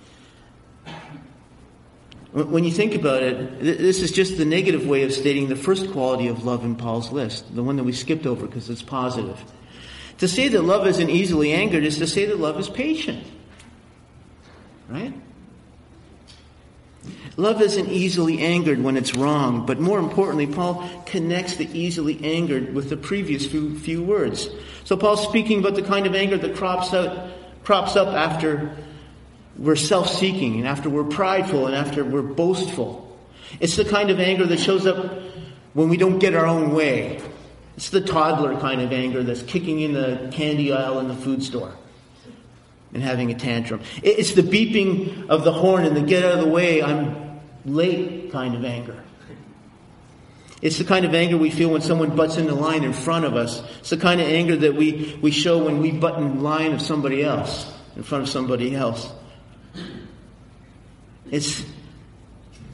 When 2.32 2.62
you 2.62 2.70
think 2.70 2.94
about 2.94 3.22
it, 3.22 3.60
this 3.60 4.02
is 4.02 4.12
just 4.12 4.36
the 4.36 4.44
negative 4.44 4.86
way 4.86 5.02
of 5.02 5.12
stating 5.12 5.48
the 5.48 5.56
first 5.56 5.90
quality 5.92 6.28
of 6.28 6.44
love 6.44 6.62
in 6.62 6.76
Paul's 6.76 7.10
list, 7.10 7.54
the 7.54 7.62
one 7.62 7.76
that 7.76 7.84
we 7.84 7.92
skipped 7.92 8.26
over 8.26 8.46
because 8.46 8.68
it's 8.68 8.82
positive. 8.82 9.42
To 10.18 10.28
say 10.28 10.48
that 10.48 10.62
love 10.62 10.86
isn't 10.86 11.10
easily 11.10 11.52
angered 11.52 11.84
is 11.84 11.98
to 11.98 12.06
say 12.06 12.26
that 12.26 12.38
love 12.38 12.58
is 12.58 12.68
patient. 12.68 13.24
Right? 14.88 15.14
Love 17.36 17.62
isn't 17.62 17.88
easily 17.88 18.40
angered 18.40 18.82
when 18.82 18.96
it's 18.96 19.14
wrong, 19.14 19.64
but 19.64 19.78
more 19.78 20.00
importantly, 20.00 20.46
Paul 20.46 20.88
connects 21.06 21.56
the 21.56 21.68
easily 21.78 22.18
angered 22.24 22.74
with 22.74 22.90
the 22.90 22.96
previous 22.96 23.46
few, 23.46 23.78
few 23.78 24.02
words. 24.02 24.48
So 24.84 24.96
Paul's 24.96 25.22
speaking 25.22 25.60
about 25.60 25.76
the 25.76 25.82
kind 25.82 26.06
of 26.06 26.16
anger 26.16 26.36
that 26.36 26.56
crops 26.56 26.92
out, 26.92 27.30
crops 27.62 27.94
up 27.94 28.08
after 28.08 28.76
we're 29.56 29.76
self-seeking 29.76 30.56
and 30.56 30.66
after 30.66 30.90
we're 30.90 31.04
prideful 31.04 31.66
and 31.66 31.76
after 31.76 32.04
we're 32.04 32.22
boastful. 32.22 33.16
It's 33.60 33.76
the 33.76 33.84
kind 33.84 34.10
of 34.10 34.18
anger 34.18 34.44
that 34.46 34.58
shows 34.58 34.86
up 34.86 35.22
when 35.74 35.88
we 35.88 35.96
don't 35.96 36.18
get 36.18 36.34
our 36.34 36.46
own 36.46 36.72
way. 36.72 37.20
It's 37.78 37.90
the 37.90 38.00
toddler 38.00 38.58
kind 38.58 38.80
of 38.80 38.92
anger 38.92 39.22
that's 39.22 39.44
kicking 39.44 39.78
in 39.78 39.92
the 39.92 40.30
candy 40.32 40.72
aisle 40.72 40.98
in 40.98 41.06
the 41.06 41.14
food 41.14 41.44
store 41.44 41.72
and 42.92 43.00
having 43.00 43.30
a 43.30 43.34
tantrum. 43.34 43.82
It's 44.02 44.32
the 44.32 44.42
beeping 44.42 45.28
of 45.28 45.44
the 45.44 45.52
horn 45.52 45.84
and 45.84 45.96
the 45.96 46.02
get 46.02 46.24
out 46.24 46.32
of 46.32 46.40
the 46.40 46.48
way, 46.48 46.82
I'm 46.82 47.38
late 47.64 48.32
kind 48.32 48.56
of 48.56 48.64
anger. 48.64 49.00
It's 50.60 50.78
the 50.78 50.84
kind 50.84 51.04
of 51.04 51.14
anger 51.14 51.36
we 51.38 51.50
feel 51.50 51.70
when 51.70 51.80
someone 51.80 52.16
butts 52.16 52.36
in 52.36 52.48
the 52.48 52.54
line 52.56 52.82
in 52.82 52.92
front 52.92 53.24
of 53.24 53.36
us. 53.36 53.62
It's 53.78 53.90
the 53.90 53.96
kind 53.96 54.20
of 54.20 54.26
anger 54.26 54.56
that 54.56 54.74
we, 54.74 55.16
we 55.22 55.30
show 55.30 55.64
when 55.64 55.78
we 55.78 55.92
butt 55.92 56.18
in 56.18 56.42
line 56.42 56.72
of 56.72 56.82
somebody 56.82 57.22
else, 57.22 57.72
in 57.94 58.02
front 58.02 58.24
of 58.24 58.28
somebody 58.28 58.74
else. 58.74 59.08
It's 61.30 61.64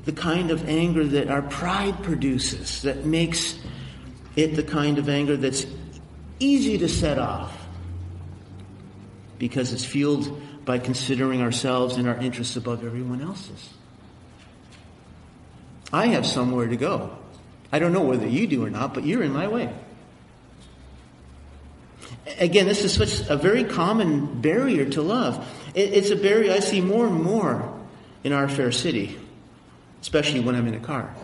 the 0.07 0.13
kind 0.13 0.51
of 0.51 0.67
anger 0.67 1.05
that 1.05 1.29
our 1.29 1.43
pride 1.43 2.03
produces 2.03 2.81
that 2.83 3.05
makes 3.05 3.59
it 4.37 4.57
the 4.57 4.63
kind 4.63 4.99
of 4.99 5.09
anger 5.09 5.37
that's 5.37 5.67
easy 6.41 6.79
to 6.79 6.89
set 6.89 7.19
off 7.19 7.57
because 9.39 9.73
it's 9.73 9.85
fueled 9.85 10.41
by 10.65 10.79
considering 10.79 11.43
ourselves 11.43 11.97
and 11.97 12.09
our 12.09 12.17
interests 12.17 12.57
above 12.57 12.85
everyone 12.85 13.21
else's. 13.21 13.71
I 15.93 16.07
have 16.07 16.27
somewhere 16.27 16.67
to 16.67 16.77
go. 16.77 17.17
I 17.71 17.79
don't 17.79 17.93
know 17.93 18.03
whether 18.03 18.27
you 18.27 18.47
do 18.47 18.65
or 18.65 18.71
not, 18.71 18.95
but 18.95 19.05
you're 19.05 19.23
in 19.23 19.33
my 19.33 19.49
way. 19.49 19.73
Again, 22.39 22.67
this 22.67 22.85
is 22.85 22.95
such 22.95 23.29
a 23.29 23.37
very 23.37 23.65
common 23.65 24.41
barrier 24.41 24.89
to 24.91 25.03
love. 25.03 25.47
It's 25.75 26.11
a 26.11 26.17
barrier 26.17 26.53
I 26.53 26.61
see 26.61 26.81
more 26.81 27.07
and 27.07 27.23
more 27.23 27.73
in 28.25 28.33
our 28.33 28.49
fair 28.49 28.73
city, 28.73 29.19
especially 30.01 30.41
when 30.41 30.55
I'm 30.55 30.67
in 30.67 30.75
a 30.75 30.81
car 30.81 31.15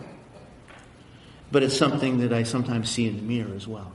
but 1.51 1.63
it's 1.63 1.77
something 1.77 2.19
that 2.19 2.33
I 2.33 2.43
sometimes 2.43 2.89
see 2.89 3.07
in 3.07 3.17
the 3.17 3.21
mirror 3.21 3.53
as 3.55 3.67
well. 3.67 3.91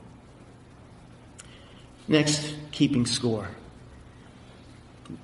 Next, 2.09 2.55
keeping 2.71 3.07
score. 3.07 3.49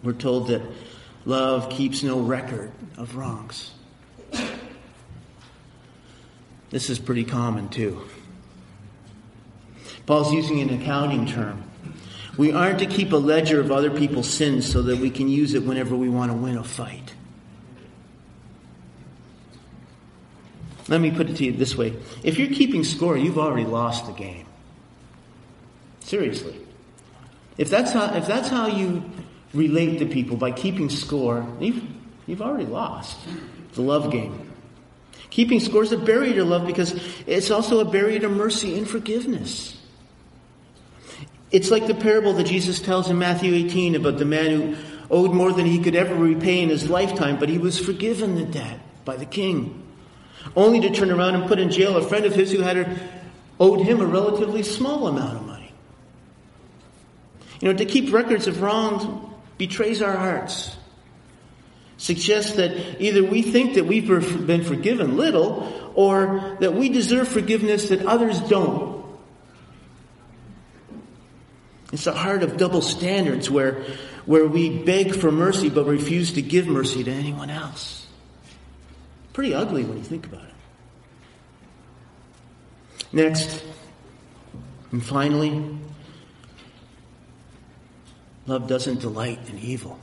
We're 0.02 0.12
told 0.12 0.48
that 0.48 0.62
love 1.24 1.70
keeps 1.70 2.02
no 2.02 2.20
record 2.20 2.72
of 2.96 3.16
wrongs. 3.16 3.72
This 6.70 6.88
is 6.88 6.98
pretty 6.98 7.24
common 7.24 7.68
too. 7.68 8.02
Paul's 10.06 10.32
using 10.32 10.60
an 10.60 10.80
accounting 10.80 11.26
term. 11.26 11.62
We 12.38 12.50
aren't 12.50 12.78
to 12.78 12.86
keep 12.86 13.12
a 13.12 13.16
ledger 13.16 13.60
of 13.60 13.70
other 13.70 13.90
people's 13.90 14.28
sins 14.28 14.70
so 14.70 14.80
that 14.82 14.98
we 14.98 15.10
can 15.10 15.28
use 15.28 15.52
it 15.52 15.64
whenever 15.64 15.94
we 15.94 16.08
want 16.08 16.32
to 16.32 16.36
win 16.36 16.56
a 16.56 16.64
fight. 16.64 17.12
Let 20.88 21.00
me 21.00 21.10
put 21.10 21.30
it 21.30 21.36
to 21.36 21.44
you 21.44 21.52
this 21.52 21.76
way. 21.76 21.96
If 22.22 22.38
you're 22.38 22.48
keeping 22.48 22.84
score, 22.84 23.16
you've 23.16 23.38
already 23.38 23.64
lost 23.64 24.06
the 24.06 24.12
game. 24.12 24.46
Seriously. 26.00 26.58
If 27.56 27.70
that's 27.70 27.92
how, 27.92 28.14
if 28.14 28.26
that's 28.26 28.48
how 28.48 28.66
you 28.66 29.04
relate 29.54 29.98
to 29.98 30.06
people 30.06 30.36
by 30.36 30.50
keeping 30.50 30.90
score, 30.90 31.46
you've, 31.60 31.84
you've 32.26 32.42
already 32.42 32.66
lost 32.66 33.18
the 33.74 33.82
love 33.82 34.10
game. 34.10 34.50
Keeping 35.30 35.60
score 35.60 35.82
is 35.82 35.92
a 35.92 35.98
barrier 35.98 36.34
to 36.34 36.44
love 36.44 36.66
because 36.66 36.92
it's 37.26 37.50
also 37.50 37.80
a 37.80 37.84
barrier 37.84 38.18
to 38.20 38.28
mercy 38.28 38.76
and 38.76 38.88
forgiveness. 38.88 39.78
It's 41.50 41.70
like 41.70 41.86
the 41.86 41.94
parable 41.94 42.32
that 42.34 42.44
Jesus 42.44 42.80
tells 42.80 43.08
in 43.10 43.18
Matthew 43.18 43.54
18 43.54 43.94
about 43.94 44.18
the 44.18 44.24
man 44.24 44.50
who 44.50 44.76
owed 45.10 45.32
more 45.32 45.52
than 45.52 45.66
he 45.66 45.78
could 45.78 45.94
ever 45.94 46.14
repay 46.14 46.62
in 46.62 46.70
his 46.70 46.88
lifetime, 46.88 47.38
but 47.38 47.48
he 47.48 47.58
was 47.58 47.78
forgiven 47.78 48.34
the 48.34 48.44
debt. 48.44 48.80
by 49.04 49.16
the 49.16 49.26
king, 49.26 49.82
only 50.56 50.80
to 50.80 50.90
turn 50.90 51.10
around 51.10 51.34
and 51.34 51.46
put 51.46 51.58
in 51.58 51.70
jail 51.70 51.96
a 51.96 52.02
friend 52.02 52.24
of 52.24 52.34
his 52.34 52.52
who 52.52 52.60
had 52.60 53.00
owed 53.58 53.80
him 53.80 54.00
a 54.00 54.06
relatively 54.06 54.62
small 54.62 55.06
amount 55.06 55.36
of 55.36 55.46
money. 55.46 55.72
You 57.60 57.68
know, 57.68 57.78
to 57.78 57.84
keep 57.84 58.12
records 58.12 58.46
of 58.48 58.60
wrongs 58.60 59.06
betrays 59.56 60.02
our 60.02 60.16
hearts. 60.16 60.76
Suggests 61.96 62.54
that 62.54 63.00
either 63.00 63.22
we 63.22 63.42
think 63.42 63.74
that 63.74 63.86
we've 63.86 64.08
been 64.08 64.64
forgiven 64.64 65.16
little 65.16 65.92
or 65.94 66.56
that 66.58 66.74
we 66.74 66.88
deserve 66.88 67.28
forgiveness 67.28 67.90
that 67.90 68.04
others 68.04 68.40
don't. 68.40 69.04
It's 71.92 72.08
a 72.08 72.12
heart 72.12 72.42
of 72.42 72.56
double 72.56 72.80
standards 72.80 73.48
where, 73.48 73.84
where 74.26 74.46
we 74.48 74.82
beg 74.82 75.14
for 75.14 75.30
mercy 75.30 75.68
but 75.68 75.86
refuse 75.86 76.32
to 76.32 76.42
give 76.42 76.66
mercy 76.66 77.04
to 77.04 77.10
anyone 77.12 77.50
else. 77.50 78.08
Pretty 79.32 79.54
ugly 79.54 79.84
when 79.84 79.98
you 79.98 80.04
think 80.04 80.26
about 80.26 80.42
it. 80.42 80.48
Next, 83.12 83.62
and 84.90 85.04
finally, 85.04 85.78
love 88.46 88.66
doesn't 88.68 89.00
delight 89.00 89.38
in 89.48 89.58
evil. 89.58 89.98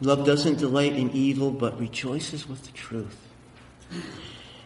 Love 0.00 0.26
doesn't 0.26 0.58
delight 0.58 0.94
in 0.94 1.10
evil, 1.10 1.50
but 1.50 1.78
rejoices 1.78 2.48
with 2.48 2.64
the 2.64 2.72
truth. 2.72 3.16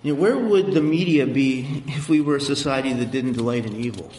You 0.03 0.15
know, 0.15 0.21
where 0.21 0.39
would 0.39 0.73
the 0.73 0.81
media 0.81 1.27
be 1.27 1.83
if 1.89 2.09
we 2.09 2.21
were 2.21 2.37
a 2.37 2.41
society 2.41 2.93
that 2.93 3.11
didn't 3.11 3.33
delight 3.33 3.67
in 3.67 3.77
evil? 3.77 4.13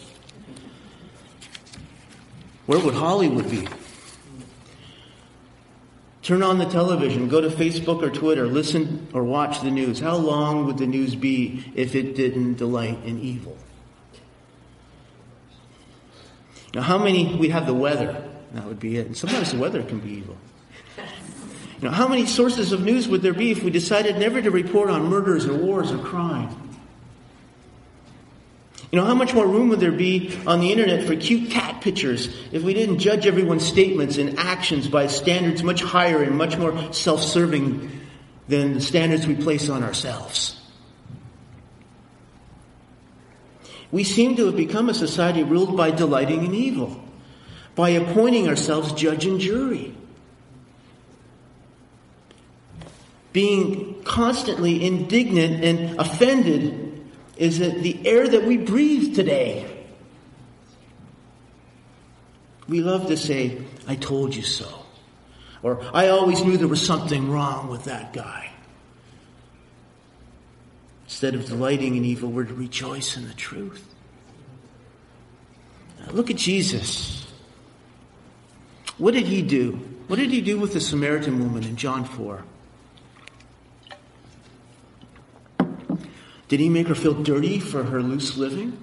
Where 2.66 2.78
would 2.78 2.94
Hollywood 2.94 3.50
be? 3.50 3.66
Turn 6.30 6.44
on 6.44 6.58
the 6.58 6.64
television, 6.64 7.26
go 7.26 7.40
to 7.40 7.48
Facebook 7.48 8.04
or 8.04 8.08
Twitter, 8.08 8.46
listen 8.46 9.08
or 9.12 9.24
watch 9.24 9.62
the 9.62 9.70
news. 9.72 9.98
How 9.98 10.14
long 10.14 10.64
would 10.66 10.78
the 10.78 10.86
news 10.86 11.16
be 11.16 11.64
if 11.74 11.96
it 11.96 12.14
didn't 12.14 12.54
delight 12.54 13.00
in 13.04 13.18
evil? 13.18 13.58
Now, 16.72 16.82
how 16.82 16.98
many, 16.98 17.34
we 17.34 17.48
have 17.48 17.66
the 17.66 17.74
weather. 17.74 18.30
That 18.52 18.64
would 18.64 18.78
be 18.78 18.96
it. 18.96 19.08
And 19.08 19.16
sometimes 19.16 19.50
the 19.50 19.58
weather 19.58 19.82
can 19.82 19.98
be 19.98 20.10
evil. 20.18 20.36
You 20.96 21.88
know, 21.88 21.90
how 21.90 22.06
many 22.06 22.26
sources 22.26 22.70
of 22.70 22.84
news 22.84 23.08
would 23.08 23.22
there 23.22 23.34
be 23.34 23.50
if 23.50 23.64
we 23.64 23.72
decided 23.72 24.16
never 24.16 24.40
to 24.40 24.52
report 24.52 24.88
on 24.88 25.06
murders 25.06 25.46
or 25.46 25.54
wars 25.54 25.90
or 25.90 25.98
crime? 25.98 26.69
You 28.90 28.98
know, 28.98 29.04
how 29.04 29.14
much 29.14 29.34
more 29.34 29.46
room 29.46 29.68
would 29.68 29.78
there 29.78 29.92
be 29.92 30.36
on 30.46 30.60
the 30.60 30.72
internet 30.72 31.06
for 31.06 31.14
cute 31.14 31.50
cat 31.50 31.80
pictures 31.80 32.34
if 32.50 32.62
we 32.62 32.74
didn't 32.74 32.98
judge 32.98 33.26
everyone's 33.26 33.64
statements 33.64 34.18
and 34.18 34.38
actions 34.38 34.88
by 34.88 35.06
standards 35.06 35.62
much 35.62 35.82
higher 35.82 36.22
and 36.22 36.36
much 36.36 36.56
more 36.56 36.92
self-serving 36.92 38.00
than 38.48 38.74
the 38.74 38.80
standards 38.80 39.26
we 39.26 39.36
place 39.36 39.68
on 39.68 39.84
ourselves? 39.84 40.60
We 43.92 44.02
seem 44.02 44.36
to 44.36 44.46
have 44.46 44.56
become 44.56 44.88
a 44.88 44.94
society 44.94 45.44
ruled 45.44 45.76
by 45.76 45.92
delighting 45.92 46.44
in 46.44 46.54
evil, 46.54 47.02
by 47.76 47.90
appointing 47.90 48.48
ourselves 48.48 48.92
judge 48.92 49.24
and 49.24 49.40
jury. 49.40 49.94
being 53.32 54.02
constantly 54.02 54.84
indignant 54.84 55.64
and 55.64 55.98
offended 56.00 56.89
is 57.40 57.58
that 57.58 57.80
the 57.80 58.06
air 58.06 58.28
that 58.28 58.44
we 58.44 58.58
breathe 58.58 59.16
today. 59.16 59.66
We 62.68 62.82
love 62.82 63.06
to 63.06 63.16
say, 63.16 63.62
I 63.88 63.96
told 63.96 64.36
you 64.36 64.42
so. 64.42 64.68
Or, 65.62 65.82
I 65.94 66.08
always 66.08 66.44
knew 66.44 66.58
there 66.58 66.68
was 66.68 66.84
something 66.84 67.30
wrong 67.30 67.70
with 67.70 67.84
that 67.84 68.12
guy. 68.12 68.52
Instead 71.04 71.34
of 71.34 71.46
delighting 71.46 71.96
in 71.96 72.04
evil, 72.04 72.30
we're 72.30 72.44
to 72.44 72.54
rejoice 72.54 73.16
in 73.16 73.26
the 73.26 73.34
truth. 73.34 73.86
Now, 75.98 76.12
look 76.12 76.30
at 76.30 76.36
Jesus. 76.36 77.26
What 78.98 79.14
did 79.14 79.26
he 79.26 79.40
do? 79.40 79.72
What 80.08 80.16
did 80.16 80.30
he 80.30 80.42
do 80.42 80.58
with 80.58 80.74
the 80.74 80.80
Samaritan 80.80 81.38
woman 81.38 81.64
in 81.64 81.76
John 81.76 82.04
4? 82.04 82.44
Did 86.50 86.58
he 86.58 86.68
make 86.68 86.88
her 86.88 86.96
feel 86.96 87.14
dirty 87.14 87.60
for 87.60 87.84
her 87.84 88.02
loose 88.02 88.36
living? 88.36 88.76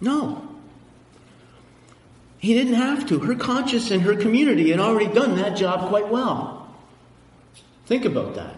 No. 0.00 0.48
He 2.38 2.54
didn't 2.54 2.74
have 2.74 3.06
to. 3.06 3.20
Her 3.20 3.36
conscience 3.36 3.92
and 3.92 4.02
her 4.02 4.16
community 4.16 4.72
had 4.72 4.80
already 4.80 5.14
done 5.14 5.36
that 5.36 5.56
job 5.56 5.88
quite 5.88 6.08
well. 6.08 6.74
Think 7.86 8.04
about 8.04 8.34
that. 8.34 8.56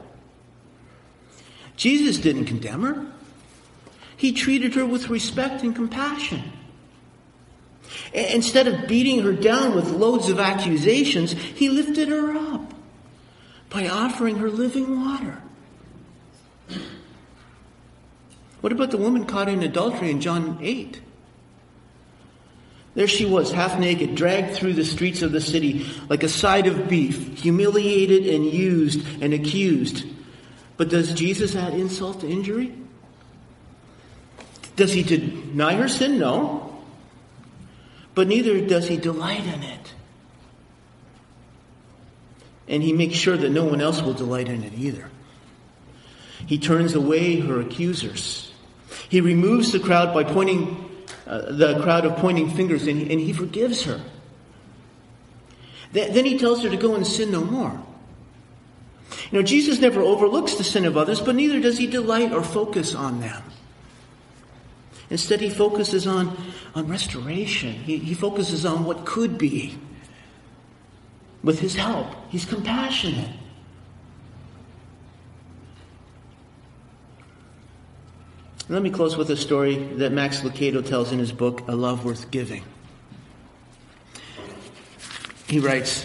Jesus 1.76 2.16
didn't 2.16 2.46
condemn 2.46 2.82
her. 2.82 3.06
He 4.16 4.32
treated 4.32 4.74
her 4.74 4.86
with 4.86 5.10
respect 5.10 5.62
and 5.62 5.76
compassion. 5.76 6.50
Instead 8.14 8.66
of 8.66 8.88
beating 8.88 9.22
her 9.22 9.34
down 9.34 9.74
with 9.74 9.90
loads 9.90 10.30
of 10.30 10.40
accusations, 10.40 11.32
he 11.32 11.68
lifted 11.68 12.08
her 12.08 12.34
up 12.34 12.72
by 13.68 13.86
offering 13.86 14.36
her 14.36 14.48
living 14.48 15.04
water. 15.04 15.42
What 18.60 18.72
about 18.72 18.90
the 18.90 18.96
woman 18.96 19.24
caught 19.24 19.48
in 19.48 19.62
adultery 19.62 20.10
in 20.10 20.20
John 20.20 20.58
8? 20.60 21.00
There 22.94 23.06
she 23.06 23.26
was, 23.26 23.52
half 23.52 23.78
naked, 23.78 24.16
dragged 24.16 24.56
through 24.56 24.72
the 24.72 24.84
streets 24.84 25.22
of 25.22 25.30
the 25.30 25.40
city 25.40 25.86
like 26.08 26.24
a 26.24 26.28
side 26.28 26.66
of 26.66 26.88
beef, 26.88 27.38
humiliated 27.38 28.26
and 28.26 28.44
used 28.44 29.22
and 29.22 29.32
accused. 29.32 30.04
But 30.76 30.88
does 30.88 31.12
Jesus 31.12 31.54
add 31.54 31.74
insult 31.74 32.20
to 32.20 32.28
injury? 32.28 32.74
Does 34.74 34.92
he 34.92 35.02
deny 35.02 35.74
her 35.74 35.88
sin? 35.88 36.18
No. 36.18 36.82
But 38.14 38.26
neither 38.26 38.60
does 38.66 38.88
he 38.88 38.96
delight 38.96 39.44
in 39.44 39.62
it. 39.62 39.94
And 42.66 42.82
he 42.82 42.92
makes 42.92 43.16
sure 43.16 43.36
that 43.36 43.50
no 43.50 43.64
one 43.64 43.80
else 43.80 44.02
will 44.02 44.12
delight 44.12 44.48
in 44.48 44.64
it 44.64 44.72
either. 44.74 45.08
He 46.46 46.58
turns 46.58 46.94
away 46.94 47.40
her 47.40 47.60
accusers. 47.60 48.47
He 49.08 49.20
removes 49.20 49.72
the 49.72 49.80
crowd 49.80 50.12
by 50.12 50.24
pointing, 50.24 51.04
uh, 51.26 51.52
the 51.52 51.80
crowd 51.82 52.04
of 52.04 52.16
pointing 52.16 52.50
fingers, 52.50 52.86
and 52.86 53.00
he, 53.00 53.10
and 53.10 53.20
he 53.20 53.32
forgives 53.32 53.84
her. 53.84 54.00
Th- 55.92 56.12
then 56.12 56.24
he 56.24 56.38
tells 56.38 56.62
her 56.62 56.70
to 56.70 56.76
go 56.76 56.94
and 56.94 57.06
sin 57.06 57.30
no 57.30 57.42
more. 57.42 57.80
You 59.30 59.38
know, 59.38 59.42
Jesus 59.42 59.80
never 59.80 60.00
overlooks 60.00 60.54
the 60.54 60.64
sin 60.64 60.84
of 60.84 60.96
others, 60.96 61.20
but 61.20 61.34
neither 61.34 61.60
does 61.60 61.78
he 61.78 61.86
delight 61.86 62.32
or 62.32 62.42
focus 62.42 62.94
on 62.94 63.20
them. 63.20 63.42
Instead, 65.10 65.40
he 65.40 65.48
focuses 65.48 66.06
on, 66.06 66.36
on 66.74 66.86
restoration. 66.86 67.72
He, 67.72 67.96
he 67.96 68.14
focuses 68.14 68.66
on 68.66 68.84
what 68.84 69.06
could 69.06 69.38
be. 69.38 69.78
With 71.42 71.60
his 71.60 71.76
help, 71.76 72.08
he's 72.28 72.44
compassionate. 72.44 73.30
Let 78.70 78.83
me 78.83 78.90
close 78.90 79.16
with 79.16 79.31
a 79.31 79.37
story 79.37 79.76
that 79.76 80.12
Max 80.12 80.40
Lucado 80.40 80.87
tells 80.87 81.11
in 81.11 81.18
his 81.18 81.33
book, 81.33 81.62
A 81.68 81.74
Love 81.74 82.04
Worth 82.04 82.31
Giving. 82.31 82.64
He 85.46 85.59
writes, 85.59 86.04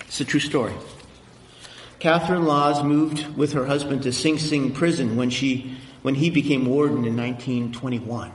it's 0.00 0.20
a 0.20 0.24
true 0.24 0.40
story. 0.40 0.72
Catherine 2.00 2.46
Lawes 2.46 2.82
moved 2.82 3.36
with 3.36 3.52
her 3.52 3.64
husband 3.64 4.02
to 4.02 4.12
Sing 4.12 4.38
Sing 4.38 4.72
prison 4.72 5.14
when 5.14 5.30
she, 5.30 5.76
when 6.02 6.16
he 6.16 6.30
became 6.30 6.66
warden 6.66 7.04
in 7.04 7.16
1921. 7.16 8.32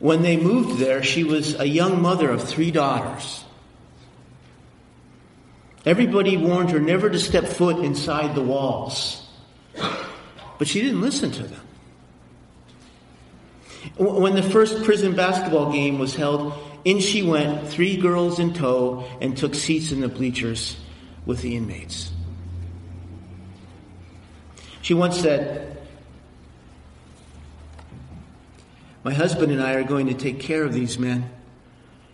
When 0.00 0.22
they 0.22 0.36
moved 0.36 0.80
there, 0.80 1.04
she 1.04 1.22
was 1.22 1.54
a 1.60 1.64
young 1.64 2.02
mother 2.02 2.28
of 2.28 2.42
three 2.42 2.72
daughters. 2.72 3.44
Everybody 5.86 6.36
warned 6.36 6.72
her 6.72 6.80
never 6.80 7.08
to 7.08 7.20
step 7.20 7.44
foot 7.44 7.84
inside 7.84 8.34
the 8.34 8.42
walls. 8.42 9.23
But 10.58 10.68
she 10.68 10.80
didn't 10.80 11.00
listen 11.00 11.30
to 11.32 11.42
them. 11.42 11.60
When 13.96 14.34
the 14.34 14.42
first 14.42 14.82
prison 14.84 15.14
basketball 15.14 15.72
game 15.72 15.98
was 15.98 16.14
held, 16.14 16.54
in 16.84 17.00
she 17.00 17.22
went, 17.22 17.68
three 17.68 17.96
girls 17.96 18.38
in 18.38 18.54
tow, 18.54 19.04
and 19.20 19.36
took 19.36 19.54
seats 19.54 19.92
in 19.92 20.00
the 20.00 20.08
bleachers 20.08 20.76
with 21.26 21.42
the 21.42 21.56
inmates. 21.56 22.12
She 24.82 24.94
once 24.94 25.18
said, 25.18 25.78
My 29.02 29.14
husband 29.14 29.52
and 29.52 29.62
I 29.62 29.74
are 29.74 29.84
going 29.84 30.08
to 30.08 30.14
take 30.14 30.40
care 30.40 30.64
of 30.64 30.72
these 30.72 30.98
men, 30.98 31.30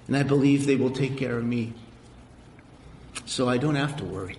and 0.06 0.16
I 0.16 0.22
believe 0.22 0.66
they 0.66 0.76
will 0.76 0.90
take 0.90 1.16
care 1.16 1.36
of 1.36 1.44
me. 1.44 1.72
So 3.26 3.48
I 3.48 3.58
don't 3.58 3.76
have 3.76 3.96
to 3.96 4.04
worry. 4.04 4.36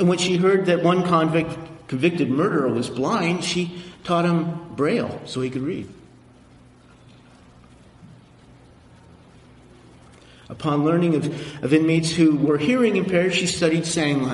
And 0.00 0.08
when 0.08 0.16
she 0.16 0.38
heard 0.38 0.64
that 0.66 0.82
one 0.82 1.04
convict, 1.04 1.54
convicted 1.86 2.30
murderer 2.30 2.70
was 2.70 2.88
blind, 2.88 3.44
she 3.44 3.82
taught 4.02 4.24
him 4.24 4.74
Braille 4.74 5.20
so 5.26 5.42
he 5.42 5.50
could 5.50 5.60
read. 5.60 5.92
Upon 10.48 10.86
learning 10.86 11.16
of, 11.16 11.26
of 11.62 11.74
inmates 11.74 12.10
who 12.10 12.34
were 12.34 12.56
hearing 12.56 12.96
impaired, 12.96 13.34
she 13.34 13.46
studied 13.46 13.84
sign 13.84 14.24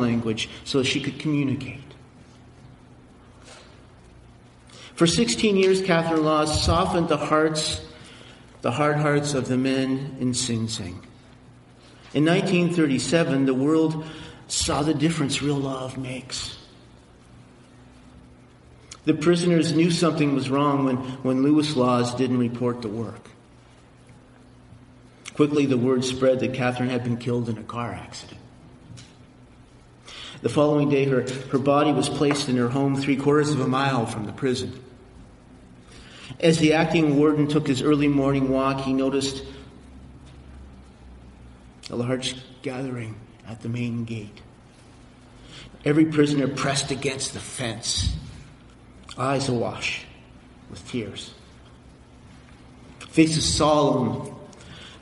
language 0.00 0.48
so 0.64 0.84
she 0.84 1.00
could 1.00 1.18
communicate. 1.18 1.80
For 4.94 5.08
16 5.08 5.56
years, 5.56 5.82
Catherine 5.82 6.24
Law 6.24 6.44
softened 6.44 7.08
the 7.08 7.16
hearts, 7.16 7.84
the 8.60 8.70
hard 8.70 8.98
hearts 8.98 9.34
of 9.34 9.48
the 9.48 9.56
men 9.56 10.18
in 10.20 10.34
Sing 10.34 10.68
Sing. 10.68 11.04
In 12.14 12.24
1937, 12.24 13.44
the 13.44 13.52
world 13.52 14.06
saw 14.48 14.82
the 14.82 14.94
difference 14.94 15.42
real 15.42 15.56
love 15.56 15.98
makes. 15.98 16.56
The 19.04 19.14
prisoners 19.14 19.72
knew 19.72 19.90
something 19.90 20.34
was 20.34 20.50
wrong 20.50 20.84
when, 20.84 20.96
when 20.96 21.42
Lewis 21.42 21.76
Lawes 21.76 22.14
didn't 22.14 22.38
report 22.38 22.82
the 22.82 22.88
work. 22.88 23.30
Quickly, 25.34 25.66
the 25.66 25.76
word 25.76 26.04
spread 26.04 26.40
that 26.40 26.54
Catherine 26.54 26.88
had 26.88 27.04
been 27.04 27.16
killed 27.16 27.48
in 27.48 27.58
a 27.58 27.62
car 27.62 27.92
accident. 27.92 28.40
The 30.42 30.48
following 30.48 30.88
day, 30.88 31.04
her, 31.04 31.26
her 31.50 31.58
body 31.58 31.92
was 31.92 32.08
placed 32.08 32.48
in 32.48 32.56
her 32.56 32.68
home 32.68 32.96
three 32.96 33.16
quarters 33.16 33.50
of 33.50 33.60
a 33.60 33.68
mile 33.68 34.06
from 34.06 34.26
the 34.26 34.32
prison. 34.32 34.82
As 36.40 36.58
the 36.58 36.72
acting 36.72 37.16
warden 37.16 37.48
took 37.48 37.66
his 37.66 37.82
early 37.82 38.08
morning 38.08 38.48
walk, 38.48 38.80
he 38.80 38.92
noticed 38.92 39.42
a 41.90 41.96
large 41.96 42.36
gathering 42.62 43.14
at 43.48 43.62
the 43.62 43.68
main 43.68 44.04
gate. 44.04 44.42
Every 45.84 46.06
prisoner 46.06 46.48
pressed 46.48 46.90
against 46.90 47.32
the 47.32 47.40
fence, 47.40 48.16
eyes 49.16 49.48
awash 49.48 50.04
with 50.70 50.86
tears, 50.88 51.32
faces 53.08 53.54
solemn. 53.54 54.34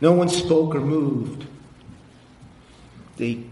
No 0.00 0.12
one 0.12 0.28
spoke 0.28 0.74
or 0.74 0.80
moved. 0.80 1.46
They, 3.16 3.44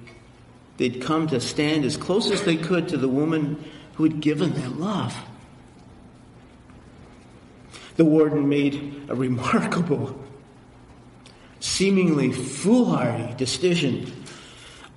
they'd 0.76 1.00
come 1.00 1.28
to 1.28 1.40
stand 1.40 1.85
as 1.85 1.96
close 1.96 2.31
as 2.31 2.42
they 2.42 2.57
could 2.57 2.88
to 2.88 2.96
the 2.96 3.09
woman 3.09 3.64
who 3.94 4.05
had 4.05 4.20
given 4.20 4.52
them 4.52 4.81
love. 4.81 5.16
The 7.96 8.05
warden 8.05 8.48
made 8.48 9.05
a 9.09 9.14
remarkable 9.14 10.18
seemingly 11.61 12.33
foolhardy 12.33 13.35
decision. 13.35 14.21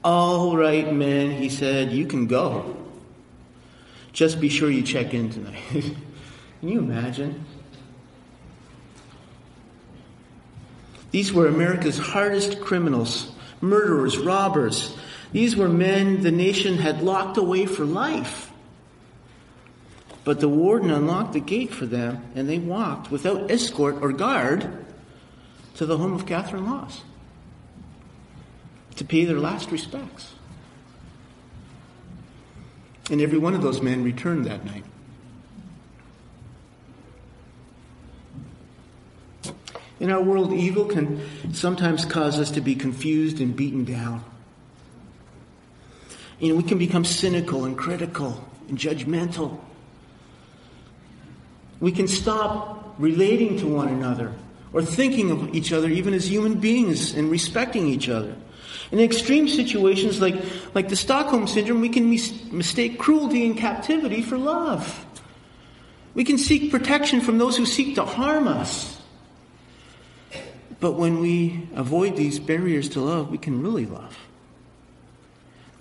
All 0.05 0.55
right, 0.55 0.93
men, 0.93 1.31
he 1.31 1.49
said, 1.49 1.91
you 1.91 2.05
can 2.05 2.27
go. 2.27 2.77
Just 4.13 4.39
be 4.39 4.49
sure 4.49 4.69
you 4.69 4.83
check 4.83 5.15
in 5.15 5.31
tonight. 5.31 5.57
can 5.71 5.95
you 6.61 6.77
imagine? 6.77 7.43
These 11.09 11.33
were 11.33 11.47
America's 11.47 11.97
hardest 11.97 12.61
criminals, 12.61 13.31
murderers, 13.61 14.19
robbers. 14.19 14.95
These 15.31 15.55
were 15.55 15.69
men 15.69 16.21
the 16.21 16.31
nation 16.31 16.77
had 16.77 17.01
locked 17.01 17.37
away 17.37 17.65
for 17.65 17.83
life. 17.83 18.51
But 20.23 20.39
the 20.39 20.49
warden 20.49 20.91
unlocked 20.91 21.33
the 21.33 21.39
gate 21.39 21.73
for 21.73 21.87
them, 21.87 22.23
and 22.35 22.47
they 22.47 22.59
walked 22.59 23.09
without 23.09 23.49
escort 23.49 23.95
or 24.03 24.11
guard 24.11 24.85
to 25.77 25.87
the 25.87 25.97
home 25.97 26.13
of 26.13 26.27
Catherine 26.27 26.69
Lawes 26.69 27.01
to 28.95 29.05
pay 29.05 29.25
their 29.25 29.39
last 29.39 29.71
respects. 29.71 30.33
And 33.11 33.21
every 33.21 33.37
one 33.37 33.53
of 33.53 33.61
those 33.61 33.81
men 33.81 34.03
returned 34.03 34.45
that 34.45 34.65
night. 34.65 34.83
In 39.99 40.11
our 40.11 40.21
world, 40.21 40.53
evil 40.53 40.85
can 40.85 41.53
sometimes 41.53 42.03
cause 42.03 42.39
us 42.39 42.51
to 42.51 42.61
be 42.61 42.75
confused 42.75 43.39
and 43.39 43.55
beaten 43.55 43.85
down. 43.85 44.23
You 46.39 46.49
know, 46.49 46.55
we 46.55 46.63
can 46.63 46.77
become 46.77 47.05
cynical 47.05 47.63
and 47.63 47.77
critical 47.77 48.43
and 48.67 48.77
judgmental. 48.77 49.59
We 51.79 51.91
can 51.91 52.07
stop 52.07 52.95
relating 52.97 53.57
to 53.59 53.67
one 53.67 53.87
another 53.87 54.33
or 54.73 54.81
thinking 54.81 55.31
of 55.31 55.55
each 55.55 55.71
other 55.71 55.89
even 55.89 56.13
as 56.13 56.29
human 56.29 56.55
beings 56.55 57.13
and 57.13 57.31
respecting 57.31 57.87
each 57.87 58.09
other. 58.09 58.35
In 58.91 58.99
extreme 58.99 59.47
situations 59.47 60.21
like, 60.21 60.35
like 60.75 60.89
the 60.89 60.95
Stockholm 60.95 61.47
Syndrome, 61.47 61.81
we 61.81 61.89
can 61.89 62.09
mis- 62.09 62.51
mistake 62.51 62.99
cruelty 62.99 63.45
and 63.45 63.57
captivity 63.57 64.21
for 64.21 64.37
love. 64.37 65.05
We 66.13 66.23
can 66.23 66.37
seek 66.37 66.71
protection 66.71 67.21
from 67.21 67.37
those 67.37 67.57
who 67.57 67.65
seek 67.65 67.95
to 67.95 68.05
harm 68.05 68.47
us. 68.47 69.01
But 70.79 70.93
when 70.93 71.19
we 71.19 71.67
avoid 71.73 72.15
these 72.15 72.39
barriers 72.39 72.89
to 72.89 73.01
love, 73.01 73.31
we 73.31 73.37
can 73.37 73.61
really 73.61 73.85
love. 73.85 74.17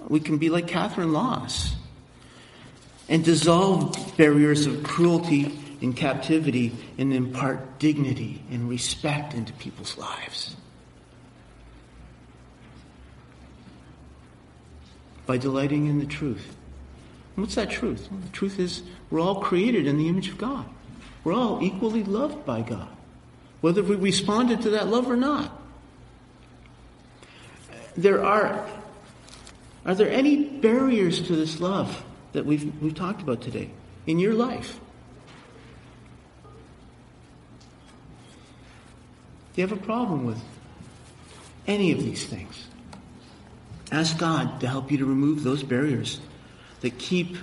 We 0.09 0.21
can 0.21 0.39
be 0.39 0.51
like 0.51 0.67
Catherine 0.67 1.13
Lawes 1.13 1.75
and 3.09 3.25
dissolve 3.25 4.17
barriers 4.17 4.67
of 4.67 4.83
cruelty 4.83 5.59
and 5.83 5.97
captivity 5.97 6.73
and 6.99 7.13
impart 7.13 7.79
dignity 7.79 8.43
and 8.51 8.69
respect 8.69 9.35
into 9.35 9.53
people's 9.55 9.99
lives. 9.99 10.57
By 15.27 15.39
delighting 15.39 15.87
in 15.87 15.99
the 15.99 16.07
truth. 16.07 16.55
And 17.37 17.45
what's 17.45 17.55
that 17.57 17.71
truth? 17.71 18.09
Well, 18.11 18.21
the 18.21 18.29
truth 18.29 18.59
is 18.59 18.83
we're 19.11 19.21
all 19.21 19.41
created 19.41 19.87
in 19.87 19.99
the 19.99 20.09
image 20.09 20.29
of 20.29 20.39
God. 20.39 20.67
We're 21.25 21.33
all 21.33 21.63
equally 21.63 22.05
loved 22.05 22.45
by 22.45 22.61
God, 22.61 22.89
whether 23.61 23.83
we 23.83 23.97
responded 23.97 24.63
to 24.63 24.71
that 24.71 24.89
love 24.89 25.09
or 25.09 25.17
not. 25.17 25.51
There 27.97 28.25
are, 28.25 28.69
are 29.87 29.95
there 29.95 30.11
any 30.11 30.45
barriers 30.45 31.23
to 31.29 31.37
this 31.37 31.61
love 31.61 32.05
that 32.33 32.45
we've, 32.45 32.83
we've 32.83 32.95
talked 32.95 33.23
about 33.23 33.41
today 33.41 33.71
in 34.07 34.19
your 34.19 34.35
life? 34.35 34.79
Do 39.55 39.63
you 39.63 39.69
have 39.69 39.79
a 39.79 39.81
problem 39.83 40.27
with 40.27 40.43
any 41.67 41.93
of 41.93 42.03
these 42.03 42.25
things? 42.25 42.67
Ask 43.95 44.19
God 44.19 44.61
to 44.61 44.67
help 44.67 44.91
you 44.91 44.99
to 44.99 45.07
remove 45.07 45.45
those 45.45 45.63
barriers 45.63 46.21
that 46.81 46.99
keep, 46.99 47.37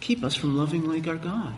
keep 0.00 0.24
us 0.24 0.34
from 0.34 0.56
loving 0.56 0.88
like 0.88 1.06
our 1.06 1.16
God. 1.16 1.54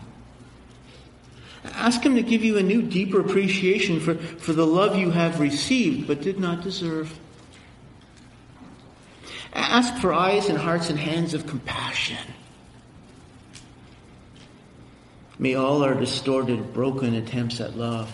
Ask 1.63 2.03
Him 2.03 2.15
to 2.15 2.21
give 2.21 2.43
you 2.43 2.57
a 2.57 2.63
new, 2.63 2.81
deeper 2.81 3.21
appreciation 3.21 4.01
for, 4.01 4.15
for 4.15 4.51
the 4.51 4.67
love 4.67 4.97
you 4.97 5.11
have 5.11 5.39
received 5.39 6.05
but 6.05 6.21
did 6.21 6.37
not 6.37 6.63
deserve. 6.63 7.17
Ask 9.53 9.95
for 10.01 10.13
eyes 10.13 10.49
and 10.49 10.57
hearts 10.57 10.89
and 10.89 10.99
hands 10.99 11.33
of 11.33 11.47
compassion. 11.47 12.17
May 15.39 15.55
all 15.55 15.83
our 15.83 15.95
distorted, 15.95 16.73
broken 16.73 17.15
attempts 17.15 17.61
at 17.61 17.77
love 17.77 18.11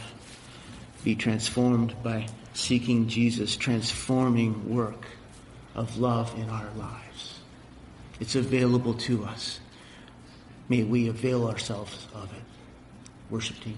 be 1.04 1.16
transformed 1.16 1.96
by 2.04 2.28
seeking 2.54 3.08
Jesus' 3.08 3.56
transforming 3.56 4.70
work 4.70 5.06
of 5.76 5.98
love 5.98 6.34
in 6.38 6.50
our 6.50 6.70
lives. 6.76 7.40
It's 8.20 8.36
available 8.36 8.94
to 8.96 9.26
us. 9.26 9.60
May 10.68 10.84
we 10.84 11.08
avail 11.08 11.48
ourselves 11.48 12.08
of 12.14 12.32
it. 12.34 12.44
Worship 13.30 13.60
team. 13.62 13.78